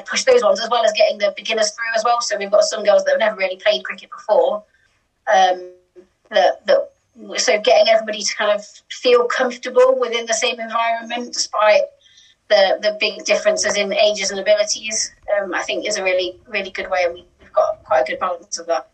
push 0.05 0.25
those 0.25 0.43
ones 0.43 0.59
as 0.59 0.69
well 0.69 0.83
as 0.83 0.91
getting 0.91 1.17
the 1.17 1.33
beginners 1.37 1.71
through 1.71 1.85
as 1.95 2.03
well. 2.03 2.19
So 2.19 2.37
we've 2.37 2.51
got 2.51 2.63
some 2.63 2.83
girls 2.83 3.05
that 3.05 3.11
have 3.11 3.19
never 3.19 3.37
really 3.37 3.55
played 3.57 3.83
cricket 3.83 4.09
before. 4.09 4.63
Um, 5.33 5.71
that, 6.29 6.65
that 6.65 6.91
so 7.37 7.59
getting 7.61 7.87
everybody 7.87 8.21
to 8.21 8.35
kind 8.35 8.51
of 8.51 8.65
feel 8.89 9.25
comfortable 9.25 9.97
within 9.99 10.25
the 10.25 10.33
same 10.33 10.59
environment, 10.59 11.33
despite 11.33 11.81
the 12.49 12.79
the 12.81 12.97
big 12.99 13.25
differences 13.25 13.77
in 13.77 13.93
ages 13.93 14.31
and 14.31 14.39
abilities, 14.39 15.13
um, 15.37 15.53
I 15.53 15.63
think 15.63 15.87
is 15.87 15.97
a 15.97 16.03
really 16.03 16.39
really 16.47 16.71
good 16.71 16.89
way, 16.89 17.03
and 17.05 17.13
we, 17.13 17.25
have 17.41 17.53
got 17.53 17.83
quite 17.83 18.01
a 18.01 18.11
good 18.11 18.19
balance 18.19 18.59
of 18.59 18.67
that. 18.67 18.89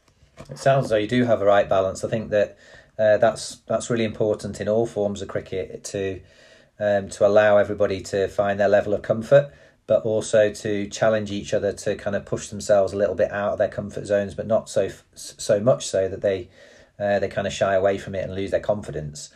It 0.49 0.57
sounds 0.57 0.89
though 0.89 0.97
you 0.97 1.07
do 1.07 1.25
have 1.25 1.41
a 1.41 1.45
right 1.45 1.67
balance. 1.67 2.03
I 2.03 2.09
think 2.09 2.29
that 2.29 2.57
uh, 2.97 3.17
that's 3.17 3.57
that's 3.67 3.89
really 3.89 4.05
important 4.05 4.61
in 4.61 4.67
all 4.67 4.85
forms 4.85 5.21
of 5.21 5.27
cricket 5.27 5.83
to 5.85 6.21
um, 6.79 7.09
to 7.09 7.25
allow 7.25 7.57
everybody 7.57 8.01
to 8.01 8.27
find 8.27 8.59
their 8.59 8.69
level 8.69 8.93
of 8.93 9.01
comfort 9.01 9.51
but 9.87 10.03
also 10.03 10.53
to 10.53 10.87
challenge 10.87 11.31
each 11.31 11.53
other 11.53 11.73
to 11.73 11.95
kind 11.95 12.15
of 12.15 12.25
push 12.25 12.47
themselves 12.47 12.93
a 12.93 12.95
little 12.95 13.13
bit 13.13 13.29
out 13.29 13.51
of 13.51 13.57
their 13.57 13.67
comfort 13.67 14.05
zones, 14.05 14.33
but 14.33 14.47
not 14.47 14.69
so 14.69 14.89
so 15.15 15.59
much 15.59 15.85
so 15.85 16.07
that 16.07 16.21
they 16.21 16.49
uh, 17.01 17.19
they 17.19 17.27
kind 17.27 17.47
of 17.47 17.53
shy 17.53 17.73
away 17.73 17.97
from 17.97 18.15
it 18.15 18.23
and 18.23 18.35
lose 18.35 18.51
their 18.51 18.59
confidence. 18.59 19.29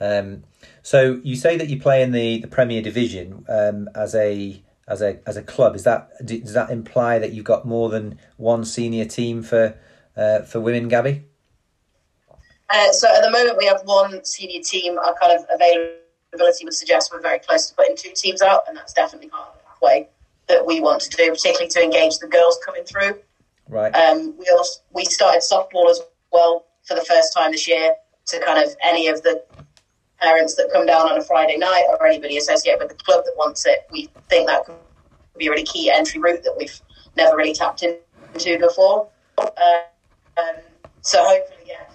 Um, 0.00 0.44
so 0.82 1.20
you 1.22 1.36
say 1.36 1.56
that 1.58 1.68
you 1.68 1.78
play 1.78 2.02
in 2.02 2.12
the, 2.12 2.38
the 2.38 2.48
Premier 2.48 2.80
Division 2.80 3.44
um, 3.48 3.88
as 3.94 4.14
a 4.14 4.62
as 4.88 5.02
a 5.02 5.20
as 5.26 5.36
a 5.36 5.42
club. 5.42 5.76
Is 5.76 5.84
that 5.84 6.10
does 6.24 6.54
that 6.54 6.70
imply 6.70 7.18
that 7.18 7.32
you've 7.32 7.44
got 7.44 7.66
more 7.66 7.90
than 7.90 8.18
one 8.38 8.64
senior 8.64 9.04
team 9.04 9.42
for 9.42 9.76
uh, 10.16 10.40
for 10.40 10.60
women, 10.60 10.88
Gabby? 10.88 11.24
Uh, 12.70 12.92
so 12.92 13.08
at 13.14 13.22
the 13.22 13.30
moment 13.30 13.58
we 13.58 13.66
have 13.66 13.82
one 13.84 14.24
senior 14.24 14.62
team. 14.62 14.98
Our 14.98 15.14
kind 15.20 15.38
of 15.38 15.44
availability 15.54 16.64
would 16.64 16.74
suggest 16.74 17.12
we're 17.12 17.20
very 17.20 17.40
close 17.40 17.68
to 17.68 17.74
putting 17.74 17.96
two 17.96 18.12
teams 18.14 18.40
out, 18.40 18.62
and 18.66 18.76
that's 18.76 18.94
definitely 18.94 19.28
part 19.28 19.48
of 19.48 19.60
the 19.78 19.86
way 19.86 20.08
that 20.48 20.64
we 20.64 20.80
want 20.80 21.02
to 21.02 21.10
do, 21.10 21.30
particularly 21.30 21.68
to 21.68 21.82
engage 21.82 22.18
the 22.18 22.26
girls 22.26 22.58
coming 22.64 22.84
through. 22.84 23.18
Right. 23.68 23.94
Um, 23.94 24.34
we 24.38 24.48
also 24.56 24.80
we 24.92 25.04
started 25.04 25.42
softball 25.42 25.90
as 25.90 26.00
well 26.32 26.64
for 26.90 26.96
the 26.96 27.04
first 27.04 27.32
time 27.32 27.52
this 27.52 27.68
year 27.68 27.94
to 28.26 28.40
kind 28.40 28.62
of 28.62 28.74
any 28.82 29.06
of 29.06 29.22
the 29.22 29.42
parents 30.20 30.56
that 30.56 30.68
come 30.72 30.86
down 30.86 31.08
on 31.08 31.16
a 31.16 31.22
Friday 31.22 31.56
night 31.56 31.86
or 31.88 32.04
anybody 32.04 32.36
associated 32.36 32.80
with 32.80 32.88
the 32.88 33.04
club 33.04 33.24
that 33.24 33.32
wants 33.36 33.64
it. 33.64 33.86
We 33.92 34.10
think 34.28 34.48
that 34.48 34.64
could 34.66 34.74
be 35.38 35.46
a 35.46 35.50
really 35.50 35.62
key 35.62 35.88
entry 35.88 36.20
route 36.20 36.42
that 36.42 36.54
we've 36.58 36.80
never 37.16 37.36
really 37.36 37.54
tapped 37.54 37.84
into 37.84 38.58
before. 38.58 39.08
Uh, 39.38 39.82
um, 40.36 40.56
so 41.02 41.22
hopefully, 41.24 41.68
yeah, 41.68 41.86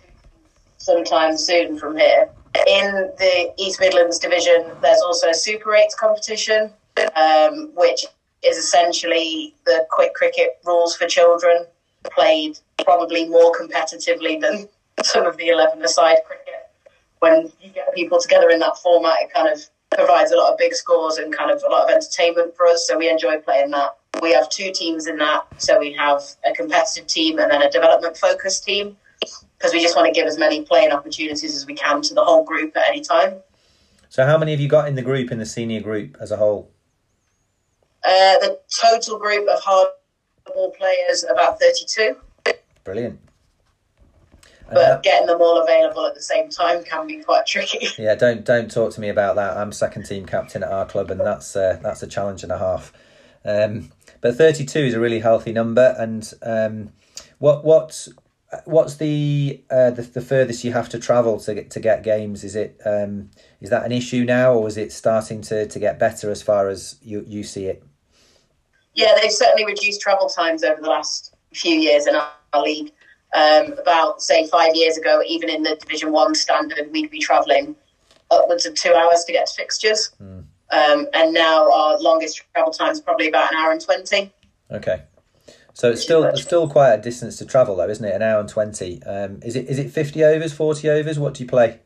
sometime 0.78 1.38
soon 1.38 1.78
from 1.78 1.98
here. 1.98 2.30
In 2.66 3.12
the 3.20 3.54
East 3.58 3.82
Midlands 3.82 4.18
division, 4.18 4.72
there's 4.82 5.02
also 5.02 5.28
a 5.30 5.34
Super 5.34 5.72
8s 5.72 5.98
competition 6.00 6.72
um, 7.16 7.72
which 7.76 8.06
is 8.44 8.58
essentially 8.58 9.54
the 9.66 9.86
quick 9.90 10.14
cricket 10.14 10.58
rules 10.66 10.96
for 10.96 11.08
children, 11.08 11.66
played 12.12 12.60
probably 12.84 13.28
more 13.28 13.54
competitively 13.54 14.40
than 14.40 14.70
some 15.04 15.26
of 15.26 15.38
the 15.38 15.50
11 15.50 15.82
aside 15.84 16.18
cricket. 16.26 16.70
When 17.20 17.52
you 17.62 17.70
get 17.70 17.94
people 17.94 18.20
together 18.20 18.50
in 18.50 18.60
that 18.60 18.78
format, 18.78 19.18
it 19.22 19.34
kind 19.34 19.48
of 19.48 19.60
provides 19.92 20.32
a 20.32 20.38
lot 20.38 20.52
of 20.52 20.58
big 20.58 20.74
scores 20.74 21.18
and 21.18 21.36
kind 21.36 21.52
of 21.52 21.64
a 21.64 21.70
lot 21.70 21.84
of 21.84 21.90
entertainment 21.90 22.56
for 22.56 22.68
us. 22.68 22.88
So 22.88 22.98
we 22.98 23.10
enjoy 23.10 23.40
playing 23.40 23.72
that. 23.72 23.98
We 24.22 24.34
have 24.34 24.50
two 24.50 24.72
teams 24.72 25.08
in 25.08 25.18
that. 25.18 25.44
So 25.58 25.80
we 25.80 25.94
have 25.94 26.22
a 26.46 26.54
competitive 26.54 27.08
team 27.08 27.40
and 27.40 27.52
then 27.52 27.62
a 27.62 27.70
development 27.70 28.18
focused 28.18 28.66
team 28.66 28.98
because 29.58 29.74
we 29.74 29.82
just 29.82 29.96
want 29.96 30.06
to 30.08 30.12
give 30.12 30.28
as 30.28 30.38
many 30.38 30.62
playing 30.64 30.92
opportunities 30.92 31.56
as 31.56 31.66
we 31.66 31.74
can 31.74 32.02
to 32.02 32.14
the 32.14 32.24
whole 32.24 32.44
group 32.44 32.76
at 32.78 32.84
any 32.90 33.02
time. 33.02 33.36
So, 34.10 34.26
how 34.26 34.38
many 34.38 34.52
have 34.52 34.62
you 34.62 34.70
got 34.70 34.88
in 34.88 34.96
the 34.96 35.02
group, 35.02 35.32
in 35.32 35.40
the 35.40 35.46
senior 35.46 35.82
group 35.82 36.18
as 36.22 36.32
a 36.32 36.38
whole? 36.38 36.72
Uh, 38.04 38.38
the 38.40 38.60
total 38.82 39.18
group 39.18 39.48
of 39.50 39.60
hardball 39.62 40.76
players 40.76 41.26
about 41.30 41.60
32. 41.60 42.16
Brilliant. 42.84 43.20
But 44.70 44.78
uh, 44.78 45.00
getting 45.02 45.28
them 45.28 45.42
all 45.42 45.62
available 45.62 46.06
at 46.08 46.16
the 46.16 46.22
same 46.22 46.50
time 46.50 46.84
can 46.84 47.06
be 47.06 47.22
quite 47.22 47.46
tricky. 47.46 47.88
Yeah, 47.98 48.16
don't 48.16 48.44
don't 48.44 48.70
talk 48.70 48.94
to 48.94 49.02
me 49.02 49.10
about 49.10 49.36
that. 49.36 49.58
I'm 49.58 49.72
second 49.72 50.06
team 50.06 50.26
captain 50.26 50.64
at 50.64 50.72
our 50.72 50.86
club, 50.86 51.12
and 51.12 51.20
that's 51.20 51.56
uh, 51.56 51.80
that's 51.82 52.02
a 52.02 52.08
challenge 52.08 52.44
and 52.44 52.52
a 52.52 52.58
half. 52.58 52.92
Um, 53.46 53.92
but 54.22 54.36
32 54.36 54.80
is 54.80 54.94
a 54.96 55.00
really 55.00 55.20
healthy 55.20 55.54
number. 55.54 55.96
And 56.00 56.32
um, 56.42 56.94
what 57.38 57.64
what's 57.64 58.10
what's 58.64 58.96
the, 58.96 59.62
uh, 59.70 59.92
the, 59.92 60.02
the 60.02 60.22
furthest 60.22 60.64
you 60.64 60.72
have 60.72 60.90
to 60.90 61.00
travel 61.00 61.40
to 61.40 61.54
get 61.54 61.72
to 61.72 61.80
get 61.80 62.04
games? 62.04 62.44
Is 62.44 62.56
it 62.56 62.80
um, 62.86 63.30
is 63.62 63.70
that 63.70 63.86
an 63.86 63.92
issue 63.92 64.24
now, 64.24 64.54
or 64.54 64.68
is 64.68 64.78
it 64.78 64.92
starting 64.92 65.42
to, 65.44 65.68
to 65.68 65.80
get 65.80 66.00
better 66.00 66.32
as 66.32 66.42
far 66.42 66.70
as 66.70 66.98
you 67.02 67.24
you 67.28 67.44
see 67.44 67.66
it? 67.66 67.84
Yeah, 68.94 69.14
they've 69.22 69.32
certainly 69.32 69.66
reduced 69.66 70.02
travel 70.02 70.30
times 70.30 70.64
over 70.64 70.82
the 70.82 70.90
last 70.90 71.36
few 71.54 71.76
years 71.76 72.08
in 72.08 72.16
our, 72.16 72.30
our 72.54 72.64
league. 72.64 72.92
Um, 73.36 73.74
about 73.74 74.22
say 74.22 74.48
five 74.48 74.76
years 74.76 74.98
ago, 74.98 75.22
even 75.28 75.50
in 75.50 75.64
the 75.64 75.76
Division 75.76 76.14
One 76.14 76.36
standard, 76.36 76.90
we'd 76.94 77.12
be 77.12 77.20
travelling 77.20 77.76
upwards 78.32 78.66
of 78.66 78.76
two 78.76 78.94
hours 78.94 79.26
to 79.26 79.34
get 79.34 79.48
to 79.48 79.54
fixtures, 79.54 80.12
mm. 80.24 80.46
um, 80.72 81.08
and 81.14 81.34
now 81.34 81.70
our 81.70 82.00
longest 82.00 82.42
travel 82.54 82.72
time 82.72 82.92
is 82.92 83.02
probably 83.02 83.28
about 83.28 83.52
an 83.52 83.58
hour 83.58 83.74
and 83.74 83.82
twenty. 83.82 84.32
Okay, 84.72 85.04
so 85.74 85.92
it's 85.92 86.02
still 86.02 86.24
it's 86.24 86.44
still 86.44 86.70
quite 86.70 86.94
a 86.94 87.02
distance 87.02 87.36
to 87.40 87.46
travel, 87.46 87.76
though, 87.76 87.90
isn't 87.90 88.06
it? 88.06 88.16
An 88.16 88.22
hour 88.22 88.40
and 88.40 88.48
twenty. 88.48 89.04
Um, 89.04 89.42
is 89.44 89.58
it 89.58 89.68
is 89.68 89.80
it 89.80 89.92
fifty 89.92 90.24
overs, 90.24 90.54
forty 90.54 90.90
overs? 90.90 91.20
What 91.20 91.34
do 91.34 91.44
you 91.44 91.50
play? 91.50 91.82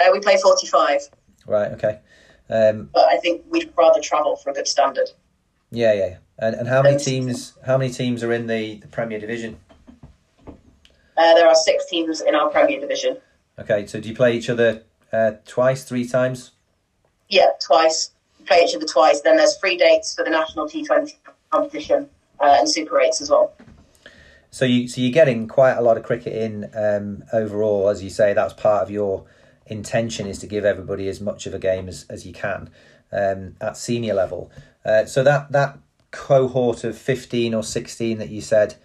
Uh, 0.00 0.08
we 0.12 0.20
play 0.20 0.38
forty-five. 0.40 1.00
Right. 1.46 1.72
Okay. 1.72 2.00
Um, 2.48 2.88
but 2.94 3.06
I 3.12 3.18
think 3.18 3.44
we'd 3.50 3.70
rather 3.76 4.00
travel 4.00 4.36
for 4.36 4.48
a 4.48 4.54
good 4.54 4.68
standard. 4.68 5.10
Yeah, 5.70 5.92
yeah. 5.92 6.16
And 6.38 6.56
and 6.56 6.68
how 6.68 6.80
many 6.80 6.96
teams? 6.96 7.52
How 7.66 7.76
many 7.76 7.92
teams 7.92 8.24
are 8.24 8.32
in 8.32 8.46
the, 8.46 8.76
the 8.78 8.88
Premier 8.88 9.20
Division? 9.20 9.58
Uh, 11.16 11.34
there 11.34 11.46
are 11.46 11.54
six 11.54 11.86
teams 11.86 12.20
in 12.20 12.34
our 12.34 12.50
Premier 12.50 12.80
Division. 12.80 13.16
Okay, 13.58 13.86
so 13.86 14.00
do 14.00 14.08
you 14.08 14.14
play 14.14 14.36
each 14.36 14.50
other 14.50 14.82
uh, 15.12 15.32
twice, 15.46 15.84
three 15.84 16.06
times? 16.06 16.52
Yeah, 17.28 17.50
twice. 17.60 18.10
We 18.38 18.46
play 18.46 18.64
each 18.64 18.74
other 18.74 18.86
twice. 18.86 19.20
Then 19.20 19.36
there's 19.36 19.56
free 19.58 19.76
dates 19.76 20.14
for 20.14 20.24
the 20.24 20.30
national 20.30 20.68
T20 20.68 21.14
competition 21.50 22.08
uh, 22.40 22.56
and 22.58 22.68
Super 22.68 23.00
Eights 23.00 23.20
as 23.20 23.30
well. 23.30 23.54
So 24.50 24.64
you 24.64 24.86
so 24.86 25.00
you're 25.00 25.12
getting 25.12 25.48
quite 25.48 25.74
a 25.74 25.82
lot 25.82 25.96
of 25.96 26.04
cricket 26.04 26.32
in 26.32 26.70
um, 26.74 27.24
overall, 27.32 27.88
as 27.88 28.04
you 28.04 28.10
say. 28.10 28.34
That's 28.34 28.52
part 28.52 28.82
of 28.82 28.90
your 28.90 29.24
intention 29.66 30.26
is 30.26 30.38
to 30.40 30.46
give 30.46 30.64
everybody 30.64 31.08
as 31.08 31.20
much 31.20 31.46
of 31.46 31.54
a 31.54 31.58
game 31.58 31.88
as, 31.88 32.06
as 32.08 32.26
you 32.26 32.32
can 32.32 32.70
um, 33.12 33.56
at 33.60 33.76
senior 33.76 34.14
level. 34.14 34.52
Uh, 34.84 35.06
so 35.06 35.24
that 35.24 35.50
that 35.52 35.78
cohort 36.10 36.84
of 36.84 36.96
15 36.96 37.54
or 37.54 37.64
16 37.64 38.18
that 38.18 38.28
you 38.28 38.40
said 38.40 38.76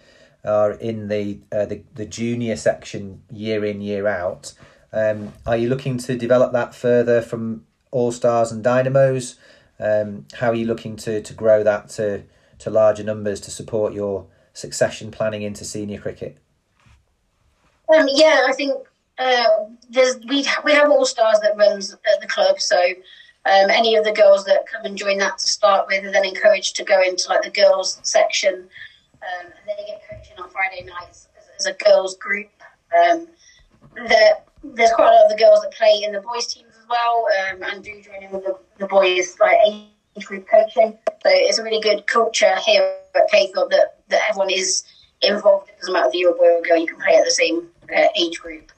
are 0.44 0.72
in 0.72 1.08
the 1.08 1.40
uh, 1.52 1.66
the, 1.66 1.82
the 1.94 2.06
junior 2.06 2.56
section 2.56 3.22
year 3.30 3.64
in 3.64 3.80
year 3.80 4.06
out. 4.06 4.54
Um, 4.92 5.32
are 5.46 5.56
you 5.56 5.68
looking 5.68 5.98
to 5.98 6.16
develop 6.16 6.52
that 6.52 6.74
further 6.74 7.22
from 7.22 7.64
All 7.90 8.12
Stars 8.12 8.50
and 8.50 8.62
Dynamos? 8.62 9.36
Um, 9.78 10.26
how 10.34 10.50
are 10.50 10.54
you 10.54 10.66
looking 10.66 10.96
to, 10.96 11.22
to 11.22 11.34
grow 11.34 11.62
that 11.62 11.88
to, 11.90 12.24
to 12.58 12.70
larger 12.70 13.02
numbers 13.02 13.40
to 13.42 13.50
support 13.50 13.94
your 13.94 14.26
succession 14.52 15.10
planning 15.10 15.42
into 15.42 15.64
senior 15.64 16.00
cricket? 16.00 16.36
Um, 17.94 18.06
yeah, 18.08 18.46
I 18.46 18.52
think 18.52 18.74
uh, 19.18 19.46
there's 19.88 20.18
we 20.28 20.46
we 20.64 20.72
have 20.72 20.90
All 20.90 21.04
Stars 21.04 21.38
that 21.42 21.56
runs 21.56 21.92
at 21.92 22.20
the 22.20 22.26
club, 22.26 22.60
so 22.60 22.78
um, 23.46 23.70
any 23.70 23.96
of 23.96 24.04
the 24.04 24.12
girls 24.12 24.44
that 24.44 24.66
come 24.70 24.84
and 24.84 24.96
join 24.96 25.18
that 25.18 25.38
to 25.38 25.46
start 25.46 25.86
with 25.88 26.04
are 26.04 26.12
then 26.12 26.24
encouraged 26.24 26.76
to 26.76 26.84
go 26.84 27.00
into 27.00 27.28
like 27.28 27.42
the 27.42 27.50
girls 27.50 28.00
section, 28.02 28.68
um, 29.22 29.46
and 29.46 29.78
they 29.78 29.86
get 29.86 30.02
on 30.40 30.50
Friday 30.50 30.84
nights 30.84 31.28
as, 31.38 31.44
as 31.58 31.66
a 31.66 31.84
girls 31.84 32.16
group. 32.16 32.50
Um, 32.96 33.28
there's 34.62 34.92
quite 34.92 35.08
a 35.08 35.14
lot 35.14 35.24
of 35.24 35.30
the 35.30 35.38
girls 35.38 35.62
that 35.62 35.72
play 35.72 36.02
in 36.04 36.12
the 36.12 36.20
boys 36.20 36.46
teams 36.46 36.68
as 36.78 36.86
well, 36.88 37.26
um, 37.50 37.62
and 37.62 37.82
do 37.84 38.00
join 38.02 38.22
in 38.22 38.30
with 38.30 38.44
the, 38.44 38.58
the 38.78 38.86
boys 38.86 39.36
like 39.40 39.56
age 39.66 40.24
group 40.24 40.46
coaching. 40.48 40.98
So 41.08 41.30
it's 41.30 41.58
a 41.58 41.62
really 41.62 41.80
good 41.80 42.06
culture 42.06 42.54
here 42.66 42.96
at 43.14 43.30
Caythorpe 43.32 43.70
that, 43.70 43.98
that 44.08 44.22
everyone 44.28 44.50
is 44.50 44.84
involved. 45.22 45.68
It 45.68 45.78
doesn't 45.78 45.92
matter 45.92 46.08
if 46.08 46.14
you're 46.14 46.32
a 46.32 46.34
boy 46.34 46.44
or 46.44 46.58
a 46.58 46.62
girl, 46.62 46.78
you 46.78 46.86
can 46.86 46.96
play 46.96 47.16
at 47.16 47.24
the 47.24 47.30
same 47.30 47.68
uh, 47.94 48.08
age 48.16 48.38
group. 48.40 48.72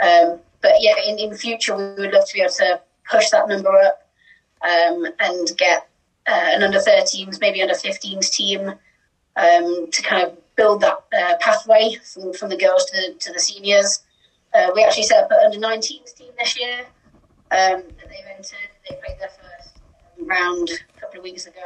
Um, 0.00 0.38
but 0.60 0.72
yeah, 0.80 0.94
in, 1.06 1.18
in 1.18 1.34
future, 1.34 1.76
we 1.76 2.02
would 2.02 2.12
love 2.12 2.26
to 2.26 2.34
be 2.34 2.40
able 2.40 2.52
to 2.54 2.80
push 3.10 3.30
that 3.30 3.48
number 3.48 3.70
up 3.70 4.08
um, 4.62 5.06
and 5.20 5.56
get 5.56 5.88
uh, 6.26 6.32
an 6.32 6.62
under 6.62 6.78
13s, 6.78 7.40
maybe 7.40 7.62
under 7.62 7.74
15s 7.74 8.30
team 8.30 8.74
um, 9.38 9.88
to 9.90 10.02
kind 10.02 10.26
of 10.26 10.36
build 10.56 10.80
that 10.80 11.04
uh, 11.16 11.34
pathway 11.40 11.96
from, 12.04 12.32
from 12.32 12.48
the 12.48 12.56
girls 12.56 12.84
to, 12.86 13.14
to 13.14 13.32
the 13.32 13.38
seniors. 13.38 14.02
Uh, 14.52 14.70
we 14.74 14.82
actually 14.82 15.04
set 15.04 15.22
up 15.22 15.30
an 15.30 15.38
under 15.44 15.58
19s 15.58 16.14
team 16.14 16.32
this 16.38 16.58
year. 16.58 16.80
Um, 17.50 17.82
they've 18.08 18.26
entered, 18.36 18.68
they 18.88 18.96
played 18.96 19.18
their 19.20 19.28
first 19.28 19.78
round 20.20 20.68
a 20.70 21.00
couple 21.00 21.18
of 21.18 21.24
weeks 21.24 21.46
ago 21.46 21.60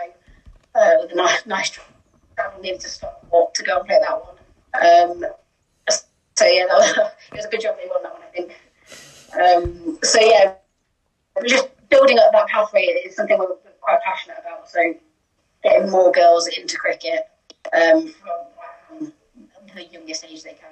uh, 0.74 0.90
with 1.00 1.12
a 1.12 1.14
nice, 1.14 1.46
nice 1.46 1.70
travel 1.70 2.60
near 2.60 2.76
to 2.76 2.88
Stockport 2.88 3.54
to 3.54 3.62
go 3.62 3.78
and 3.78 3.86
play 3.86 3.98
that 4.00 4.20
one. 4.20 5.24
Um, 5.24 5.32
so 6.34 6.46
yeah, 6.46 6.64
was, 6.64 6.90
it 7.32 7.36
was 7.36 7.46
a 7.46 7.48
good 7.48 7.60
job 7.62 7.76
they 7.82 7.88
won 7.88 8.02
that 8.02 8.12
one, 8.12 8.22
I 8.22 8.36
think. 8.36 8.52
Um, 9.34 9.98
so 10.02 10.20
yeah, 10.20 10.54
just 11.46 11.68
building 11.88 12.18
up 12.18 12.32
that 12.32 12.48
pathway 12.48 12.82
is 12.82 13.16
something 13.16 13.38
we're 13.38 13.46
quite 13.80 14.00
passionate 14.04 14.36
about. 14.40 14.68
So 14.68 14.94
getting 15.62 15.90
more 15.90 16.12
girls 16.12 16.48
into 16.48 16.76
cricket 16.76 17.28
um, 17.72 18.14
from 18.98 19.12
the 19.74 19.84
youngest 19.84 20.24
age 20.24 20.42
they 20.42 20.54
can. 20.54 20.70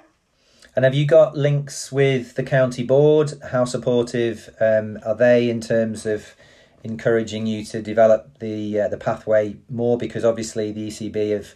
And 0.75 0.85
have 0.85 0.93
you 0.93 1.05
got 1.05 1.35
links 1.35 1.91
with 1.91 2.35
the 2.35 2.43
county 2.43 2.83
board? 2.83 3.33
How 3.51 3.65
supportive 3.65 4.49
um, 4.61 4.99
are 5.05 5.15
they 5.15 5.49
in 5.49 5.59
terms 5.59 6.05
of 6.05 6.33
encouraging 6.83 7.45
you 7.45 7.65
to 7.65 7.81
develop 7.81 8.39
the 8.39 8.81
uh, 8.81 8.87
the 8.87 8.97
pathway 8.97 9.57
more? 9.69 9.97
Because 9.97 10.23
obviously 10.23 10.71
the 10.71 10.87
ECB 10.87 11.31
have, 11.31 11.55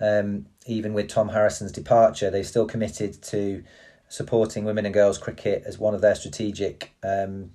um, 0.00 0.46
even 0.66 0.92
with 0.92 1.08
Tom 1.08 1.30
Harrison's 1.30 1.72
departure, 1.72 2.30
they've 2.30 2.46
still 2.46 2.66
committed 2.66 3.22
to 3.22 3.64
supporting 4.08 4.64
women 4.64 4.84
and 4.84 4.92
girls 4.92 5.16
cricket 5.16 5.62
as 5.64 5.78
one 5.78 5.94
of 5.94 6.02
their 6.02 6.14
strategic 6.14 6.92
um, 7.02 7.52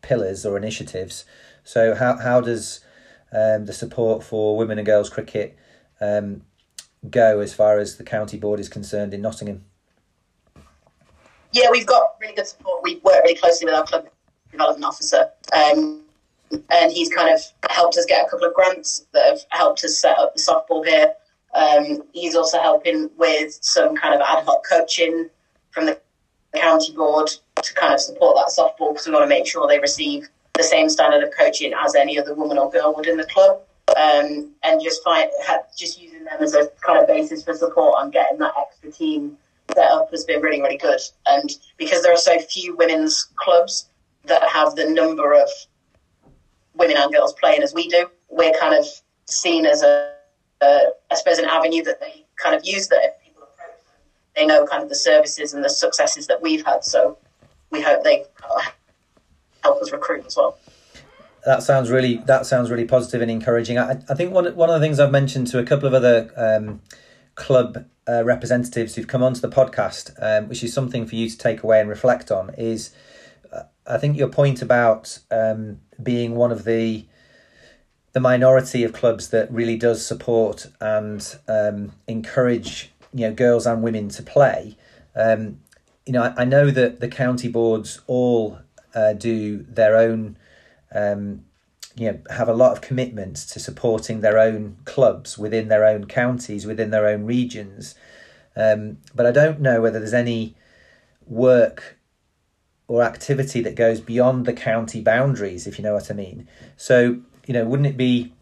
pillars 0.00 0.46
or 0.46 0.56
initiatives. 0.56 1.26
So 1.62 1.94
how 1.94 2.16
how 2.16 2.40
does 2.40 2.80
um, 3.32 3.66
the 3.66 3.74
support 3.74 4.24
for 4.24 4.56
women 4.56 4.78
and 4.78 4.86
girls 4.86 5.10
cricket 5.10 5.58
um, 6.00 6.42
go 7.10 7.40
as 7.40 7.54
far 7.54 7.78
as 7.78 7.96
the 7.96 8.04
county 8.04 8.36
board 8.36 8.60
is 8.60 8.68
concerned 8.68 9.14
in 9.14 9.22
Nottingham? 9.22 9.64
Yeah, 11.52 11.70
we've 11.70 11.86
got 11.86 12.16
really 12.20 12.34
good 12.34 12.46
support. 12.46 12.82
We 12.82 12.96
work 12.96 13.22
really 13.22 13.36
closely 13.36 13.66
with 13.66 13.74
our 13.74 13.84
club 13.84 14.08
development 14.50 14.84
officer, 14.84 15.30
um, 15.52 16.02
and 16.70 16.92
he's 16.92 17.08
kind 17.08 17.32
of 17.32 17.40
helped 17.70 17.96
us 17.96 18.04
get 18.04 18.26
a 18.26 18.30
couple 18.30 18.46
of 18.46 18.54
grants 18.54 19.06
that 19.12 19.26
have 19.28 19.40
helped 19.50 19.84
us 19.84 19.98
set 19.98 20.18
up 20.18 20.34
the 20.34 20.42
softball 20.42 20.84
here. 20.84 21.12
Um, 21.54 22.02
he's 22.12 22.34
also 22.34 22.60
helping 22.60 23.10
with 23.16 23.58
some 23.62 23.96
kind 23.96 24.14
of 24.14 24.20
ad 24.20 24.44
hoc 24.44 24.62
coaching 24.68 25.28
from 25.70 25.86
the 25.86 25.98
county 26.54 26.92
board 26.92 27.30
to 27.62 27.74
kind 27.74 27.94
of 27.94 28.00
support 28.00 28.36
that 28.36 28.52
softball 28.56 28.92
because 28.92 29.06
we 29.06 29.12
want 29.12 29.24
to 29.24 29.28
make 29.28 29.46
sure 29.46 29.66
they 29.66 29.78
receive 29.78 30.28
the 30.54 30.62
same 30.62 30.88
standard 30.88 31.22
of 31.22 31.32
coaching 31.36 31.72
as 31.84 31.94
any 31.94 32.18
other 32.18 32.34
woman 32.34 32.58
or 32.58 32.70
girl 32.70 32.94
would 32.94 33.06
in 33.06 33.16
the 33.16 33.26
club. 33.26 33.60
Um, 33.96 34.52
and 34.62 34.80
just 34.82 35.02
find 35.02 35.30
just 35.76 36.00
using 36.00 36.24
them 36.24 36.40
as 36.40 36.54
a 36.54 36.70
kind 36.84 36.98
of 36.98 37.06
basis 37.06 37.42
for 37.42 37.54
support 37.54 37.94
on 37.98 38.10
getting 38.10 38.38
that 38.38 38.52
extra 38.60 38.92
team 38.92 39.36
set 39.74 39.90
up 39.90 40.10
has 40.10 40.24
been 40.24 40.40
really 40.40 40.60
really 40.60 40.76
good. 40.76 41.00
And 41.26 41.50
because 41.76 42.02
there 42.02 42.12
are 42.12 42.18
so 42.18 42.38
few 42.38 42.76
women's 42.76 43.28
clubs 43.36 43.88
that 44.24 44.42
have 44.48 44.74
the 44.74 44.88
number 44.90 45.32
of 45.34 45.48
women 46.74 46.96
and 46.96 47.12
girls 47.12 47.32
playing 47.34 47.62
as 47.62 47.74
we 47.74 47.88
do, 47.88 48.08
we're 48.28 48.52
kind 48.58 48.74
of 48.74 48.84
seen 49.26 49.66
as 49.66 49.82
a, 49.82 50.14
a 50.60 50.80
I 51.10 51.14
suppose, 51.14 51.38
an 51.38 51.46
avenue 51.46 51.82
that 51.84 52.00
they 52.00 52.24
kind 52.36 52.54
of 52.54 52.64
use 52.64 52.88
that 52.88 53.00
if 53.02 53.24
people 53.24 53.42
approach 53.42 53.84
them, 53.86 53.94
they 54.36 54.46
know 54.46 54.66
kind 54.66 54.82
of 54.82 54.88
the 54.88 54.94
services 54.94 55.54
and 55.54 55.64
the 55.64 55.70
successes 55.70 56.26
that 56.26 56.40
we've 56.40 56.64
had. 56.64 56.84
So 56.84 57.18
we 57.70 57.80
hope 57.82 58.04
they 58.04 58.24
help 59.62 59.82
us 59.82 59.92
recruit 59.92 60.26
as 60.26 60.36
well. 60.36 60.58
That 61.44 61.62
sounds 61.62 61.90
really 61.90 62.16
that 62.26 62.46
sounds 62.46 62.70
really 62.70 62.84
positive 62.84 63.22
and 63.22 63.30
encouraging. 63.30 63.78
I, 63.78 64.02
I 64.08 64.14
think 64.14 64.32
one 64.32 64.54
one 64.56 64.70
of 64.70 64.80
the 64.80 64.84
things 64.84 65.00
I've 65.00 65.12
mentioned 65.12 65.46
to 65.48 65.58
a 65.58 65.64
couple 65.64 65.86
of 65.86 65.94
other 65.94 66.30
um, 66.36 66.80
club 67.34 67.86
uh, 68.08 68.24
representatives 68.24 68.94
who've 68.94 69.06
come 69.06 69.22
onto 69.22 69.40
the 69.40 69.48
podcast, 69.48 70.12
um, 70.20 70.48
which 70.48 70.62
is 70.62 70.72
something 70.72 71.06
for 71.06 71.14
you 71.14 71.28
to 71.28 71.38
take 71.38 71.62
away 71.62 71.80
and 71.80 71.88
reflect 71.88 72.30
on, 72.30 72.50
is 72.58 72.90
uh, 73.52 73.62
I 73.86 73.98
think 73.98 74.16
your 74.16 74.28
point 74.28 74.62
about 74.62 75.18
um, 75.30 75.80
being 76.02 76.34
one 76.34 76.52
of 76.52 76.64
the 76.64 77.06
the 78.12 78.20
minority 78.20 78.82
of 78.82 78.92
clubs 78.92 79.28
that 79.28 79.50
really 79.52 79.76
does 79.76 80.04
support 80.04 80.66
and 80.80 81.36
um, 81.46 81.92
encourage 82.08 82.90
you 83.12 83.28
know 83.28 83.34
girls 83.34 83.66
and 83.66 83.82
women 83.82 84.08
to 84.10 84.22
play. 84.22 84.76
Um, 85.14 85.60
you 86.06 86.12
know, 86.12 86.22
I, 86.22 86.42
I, 86.42 86.44
know 86.44 86.70
that 86.70 87.00
the 87.00 87.08
county 87.08 87.48
boards 87.48 88.00
all 88.06 88.58
uh, 88.94 89.12
do 89.12 89.62
their 89.64 89.96
own, 89.96 90.38
um, 90.92 91.44
you 91.96 92.12
know, 92.12 92.18
have 92.30 92.48
a 92.48 92.54
lot 92.54 92.72
of 92.72 92.80
commitments 92.80 93.44
to 93.46 93.60
supporting 93.60 94.20
their 94.20 94.38
own 94.38 94.76
clubs 94.84 95.36
within 95.36 95.68
their 95.68 95.84
own 95.84 96.06
counties, 96.06 96.66
within 96.66 96.90
their 96.90 97.06
own 97.06 97.24
regions. 97.24 97.94
Um, 98.56 98.98
but 99.14 99.26
I 99.26 99.32
don't 99.32 99.60
know 99.60 99.80
whether 99.80 99.98
there's 99.98 100.14
any 100.14 100.54
work 101.26 101.98
or 102.86 103.02
activity 103.02 103.60
that 103.60 103.74
goes 103.74 104.00
beyond 104.00 104.46
the 104.46 104.52
county 104.52 105.00
boundaries, 105.00 105.66
if 105.66 105.78
you 105.78 105.82
know 105.82 105.94
what 105.94 106.10
I 106.10 106.14
mean. 106.14 106.48
So, 106.76 107.20
you 107.46 107.54
know, 107.54 107.64
wouldn't 107.64 107.88
it 107.88 107.96
be, 107.96 108.32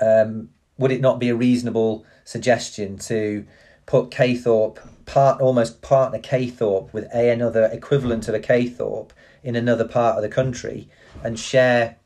um, 0.00 0.50
would 0.78 0.90
it 0.90 1.00
not 1.00 1.18
be 1.18 1.28
a 1.28 1.34
reasonable 1.34 2.06
suggestion 2.24 2.96
to 2.98 3.46
put 3.86 4.10
Caythorpe 4.10 4.78
part 5.04 5.40
almost 5.40 5.82
partner 5.82 6.18
Caythorpe 6.18 6.92
with 6.92 7.08
a 7.12 7.30
another 7.30 7.64
equivalent 7.64 8.28
of 8.28 8.34
a 8.34 8.40
Caythorpe 8.40 9.10
in 9.42 9.56
another 9.56 9.86
part 9.86 10.16
of 10.16 10.22
the 10.22 10.28
country 10.28 10.88
and 11.22 11.38
share 11.38 11.96